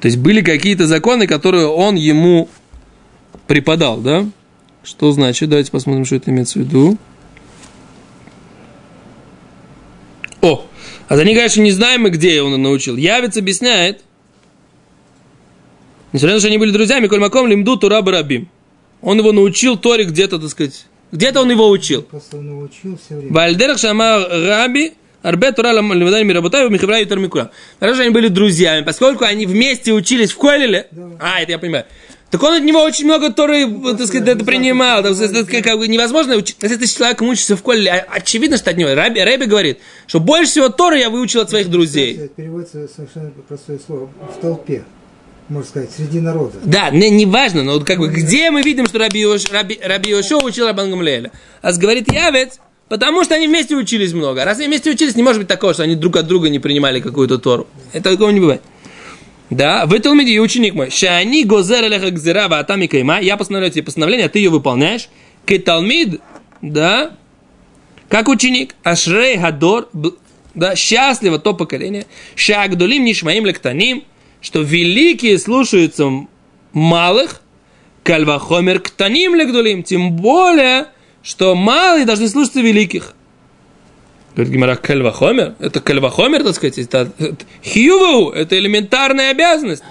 То 0.00 0.06
есть 0.06 0.18
были 0.18 0.40
какие-то 0.40 0.86
законы, 0.86 1.26
которые 1.26 1.66
он 1.66 1.94
ему 1.94 2.48
преподал, 3.46 3.98
да? 3.98 4.26
Что 4.82 5.12
значит? 5.12 5.48
Давайте 5.48 5.70
посмотрим, 5.70 6.04
что 6.04 6.16
это 6.16 6.30
имеется 6.30 6.58
в 6.58 6.62
виду. 6.62 6.98
О, 10.40 10.66
а 11.08 11.16
за 11.16 11.24
не 11.24 11.70
знаем 11.70 12.02
мы, 12.02 12.10
где 12.10 12.42
он 12.42 12.60
научил. 12.60 12.96
Явец 12.96 13.36
объясняет, 13.36 14.02
Несмотря 16.12 16.34
на 16.34 16.36
то, 16.36 16.40
что 16.40 16.48
они 16.48 16.58
были 16.58 16.70
друзьями, 16.70 17.06
Коль 17.06 17.20
Маком 17.20 17.46
Лимду 17.46 17.76
Тура 17.76 18.02
Барабим. 18.02 18.48
Он 19.00 19.18
его 19.18 19.32
научил 19.32 19.76
Торе 19.76 20.04
где-то, 20.04 20.38
так 20.38 20.50
сказать. 20.50 20.86
Где-то 21.10 21.42
он 21.42 21.50
его 21.50 21.68
учил. 21.68 22.02
Просто 22.02 22.38
он 22.38 22.48
его 22.48 22.60
учил 22.60 22.98
все 23.04 23.16
время. 23.16 23.32
Вальдерах 23.32 23.78
Шама 23.78 24.26
Раби 24.28 24.92
Арбе 25.22 25.52
Тура 25.52 25.72
Левадай 25.72 26.24
Мирабутай 26.24 26.68
Михавра 26.68 27.00
и 27.00 27.04
Тармикура. 27.04 27.50
Хорошо, 27.78 28.02
они 28.02 28.10
были 28.10 28.28
друзьями, 28.28 28.84
поскольку 28.84 29.24
они 29.24 29.46
вместе 29.46 29.92
учились 29.92 30.32
в 30.32 30.38
Колеле. 30.38 30.88
А, 31.20 31.40
это 31.40 31.52
я 31.52 31.58
понимаю. 31.58 31.84
Так 32.30 32.42
он 32.42 32.54
от 32.54 32.62
него 32.62 32.82
очень 32.82 33.04
много 33.04 33.30
Торы, 33.30 33.66
так 33.96 34.06
сказать, 34.06 34.26
это 34.26 34.44
принимал. 34.44 35.04
Сказать, 35.14 35.36
это 35.36 35.62
как 35.62 35.78
бы 35.78 35.86
невозможно 35.86 36.34
учить. 36.34 36.56
Если 36.62 36.76
ты 36.76 36.86
с 36.86 36.96
человеком 36.96 37.28
учишься 37.28 37.56
в 37.56 37.62
Колеле, 37.62 37.90
а- 37.90 38.06
очевидно, 38.16 38.56
что 38.56 38.70
от 38.70 38.76
него. 38.78 38.94
Раби, 38.94 39.20
Раби 39.20 39.44
говорит, 39.44 39.78
что 40.06 40.18
больше 40.18 40.50
всего 40.50 40.70
Торы 40.70 40.98
я 40.98 41.10
выучил 41.10 41.42
от 41.42 41.50
своих 41.50 41.70
друзей. 41.70 42.16
Это 42.16 42.28
переводится 42.28 42.88
совершенно 42.88 43.30
простое 43.46 43.78
слово. 43.86 44.10
В 44.36 44.40
толпе. 44.40 44.82
Можно 45.48 45.68
сказать, 45.68 45.90
среди 45.90 46.20
народа. 46.20 46.58
Да, 46.64 46.90
не, 46.90 47.10
не 47.10 47.26
важно, 47.26 47.62
но 47.62 47.74
вот 47.74 47.84
как 47.84 47.98
бы 47.98 48.08
где 48.08 48.50
мы 48.50 48.62
видим, 48.62 48.86
что 48.86 48.98
Раби, 48.98 49.20
Йош, 49.20 49.50
Раби, 49.50 49.78
Раби 49.82 50.10
Йошуа 50.10 50.44
учил 50.44 50.66
Рабан 50.66 50.90
Гамлеля? 50.90 51.32
А 51.60 51.72
говорит 51.72 52.12
Явец, 52.12 52.58
потому 52.88 53.24
что 53.24 53.34
они 53.34 53.48
вместе 53.48 53.74
учились 53.74 54.12
много. 54.12 54.44
Раз 54.44 54.58
они 54.58 54.68
вместе 54.68 54.90
учились, 54.90 55.16
не 55.16 55.22
может 55.22 55.40
быть 55.40 55.48
такого, 55.48 55.74
что 55.74 55.82
они 55.82 55.94
друг 55.94 56.16
от 56.16 56.26
друга 56.26 56.48
не 56.48 56.58
принимали 56.58 57.00
какую-то 57.00 57.38
Тору. 57.38 57.66
Это 57.92 58.10
такого 58.12 58.30
не 58.30 58.40
бывает. 58.40 58.62
Да, 59.50 59.84
вы 59.84 59.98
Талмиди, 59.98 60.38
ученик 60.40 60.72
мой. 60.72 60.88
Шани 60.90 61.42
гозер 61.42 61.84
элеха 61.84 62.10
гзира 62.10 62.48
ваатами 62.48 62.86
кайма. 62.86 63.20
Я 63.20 63.36
постановляю 63.36 63.70
тебе 63.70 63.82
постановление, 63.82 64.26
а 64.26 64.28
ты 64.30 64.38
ее 64.38 64.48
выполняешь. 64.48 65.10
Кеталмид, 65.44 66.22
да, 66.62 67.16
как 68.08 68.28
ученик. 68.28 68.74
Ашрей 68.82 69.36
гадор, 69.36 69.90
да, 70.54 70.74
счастливо 70.74 71.38
то 71.38 71.52
поколение. 71.52 72.06
Шагдулим 72.34 73.04
нишмаим 73.04 73.44
лектаним, 73.44 74.04
что 74.42 74.60
великие 74.60 75.38
слушаются 75.38 76.10
малых, 76.72 77.40
кальвахомер 78.02 78.80
ктаним 78.80 79.34
легдулим, 79.34 79.82
тем 79.82 80.16
более, 80.16 80.88
что 81.22 81.54
малые 81.54 82.04
должны 82.04 82.28
слушаться 82.28 82.60
великих. 82.60 83.14
Говорит 84.34 84.52
Гимара, 84.52 84.76
кальвахомер, 84.76 85.54
это 85.60 85.80
кальвахомер, 85.80 86.42
так 86.42 86.54
сказать, 86.54 86.78
это, 86.78 87.12
это 87.18 87.36
хьювау, 87.64 88.30
это 88.30 88.58
элементарная 88.58 89.30
обязанность. 89.30 89.84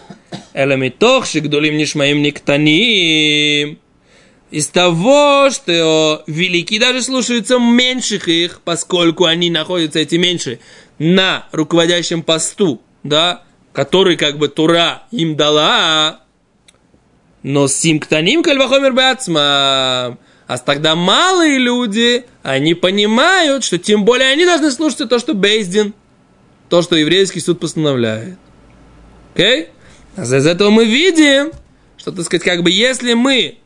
Элемитох 0.54 1.26
шигдулим 1.26 1.78
нишмаим 1.78 2.22
никтаним. 2.22 3.80
Из 4.50 4.68
того, 4.68 5.50
что 5.50 6.24
великие 6.28 6.80
даже 6.80 7.02
слушаются 7.04 7.58
меньших 7.58 8.28
их, 8.28 8.62
поскольку 8.66 9.24
они 9.24 9.50
находятся, 9.50 10.00
эти 10.00 10.16
меньшие, 10.16 10.60
на 11.00 11.48
руководящем 11.54 12.22
посту, 12.22 12.82
да, 13.04 13.44
который 13.74 14.18
как 14.18 14.38
бы 14.38 14.48
Тура 14.48 15.04
им 15.12 15.36
дала, 15.36 16.22
но 17.44 17.68
симктаним 17.68 18.44
кальвахомер 18.44 18.94
бацма. 18.94 20.18
А 20.48 20.58
тогда 20.58 20.96
малые 20.96 21.58
люди, 21.58 22.26
они 22.44 22.74
понимают, 22.74 23.64
что 23.64 23.78
тем 23.78 24.04
более 24.04 24.30
они 24.30 24.46
должны 24.46 24.72
слушаться 24.72 25.06
то, 25.06 25.18
что 25.18 25.34
Бейздин, 25.34 25.94
то, 26.70 26.82
что 26.82 26.96
еврейский 26.96 27.40
суд 27.40 27.60
постановляет. 27.60 28.38
Окей? 29.34 29.70
А 30.18 30.24
из 30.24 30.34
этого 30.34 30.70
мы 30.70 30.86
видим, 30.86 31.52
что, 31.96 32.12
так 32.12 32.26
сказать, 32.26 32.44
как 32.44 32.64
бы 32.64 32.70
если 32.70 33.14
мы 33.14 33.60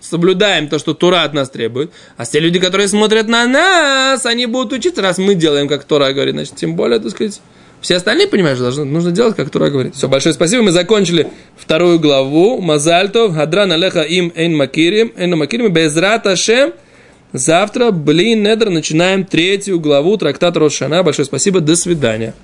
соблюдаем 0.00 0.68
то, 0.68 0.78
что 0.78 0.94
Тура 0.94 1.24
от 1.24 1.34
нас 1.34 1.50
требует, 1.50 1.90
а 2.16 2.24
те 2.24 2.38
люди, 2.38 2.60
которые 2.60 2.86
смотрят 2.86 3.26
на 3.26 3.46
нас, 3.46 4.24
они 4.24 4.46
будут 4.46 4.74
учиться, 4.74 5.02
раз 5.02 5.18
мы 5.18 5.34
делаем, 5.34 5.66
как 5.66 5.82
Тура 5.82 6.12
говорит, 6.12 6.34
значит, 6.34 6.54
тем 6.54 6.76
более, 6.76 7.00
так 7.00 7.10
сказать, 7.10 7.40
все 7.80 7.96
остальные, 7.96 8.28
понимаешь, 8.28 8.58
должны, 8.58 8.84
нужно 8.84 9.12
делать, 9.12 9.36
как 9.36 9.50
Тура 9.50 9.70
говорит. 9.70 9.94
Все, 9.94 10.08
большое 10.08 10.32
спасибо. 10.32 10.62
Мы 10.62 10.72
закончили 10.72 11.28
вторую 11.56 12.00
главу. 12.00 12.60
Мазальтов, 12.60 13.34
Хадран 13.34 13.72
Алеха 13.72 14.02
им 14.02 14.32
эйн 14.34 14.56
макирим, 14.56 15.12
эйн 15.16 15.36
макирим, 15.36 15.72
безрат 15.72 16.26
Ашем. 16.26 16.72
Завтра, 17.32 17.90
блин, 17.90 18.42
недр, 18.42 18.70
начинаем 18.70 19.24
третью 19.24 19.78
главу 19.80 20.16
трактата 20.16 20.58
Рошана. 20.58 21.02
Большое 21.02 21.26
спасибо, 21.26 21.60
до 21.60 21.76
свидания. 21.76 22.34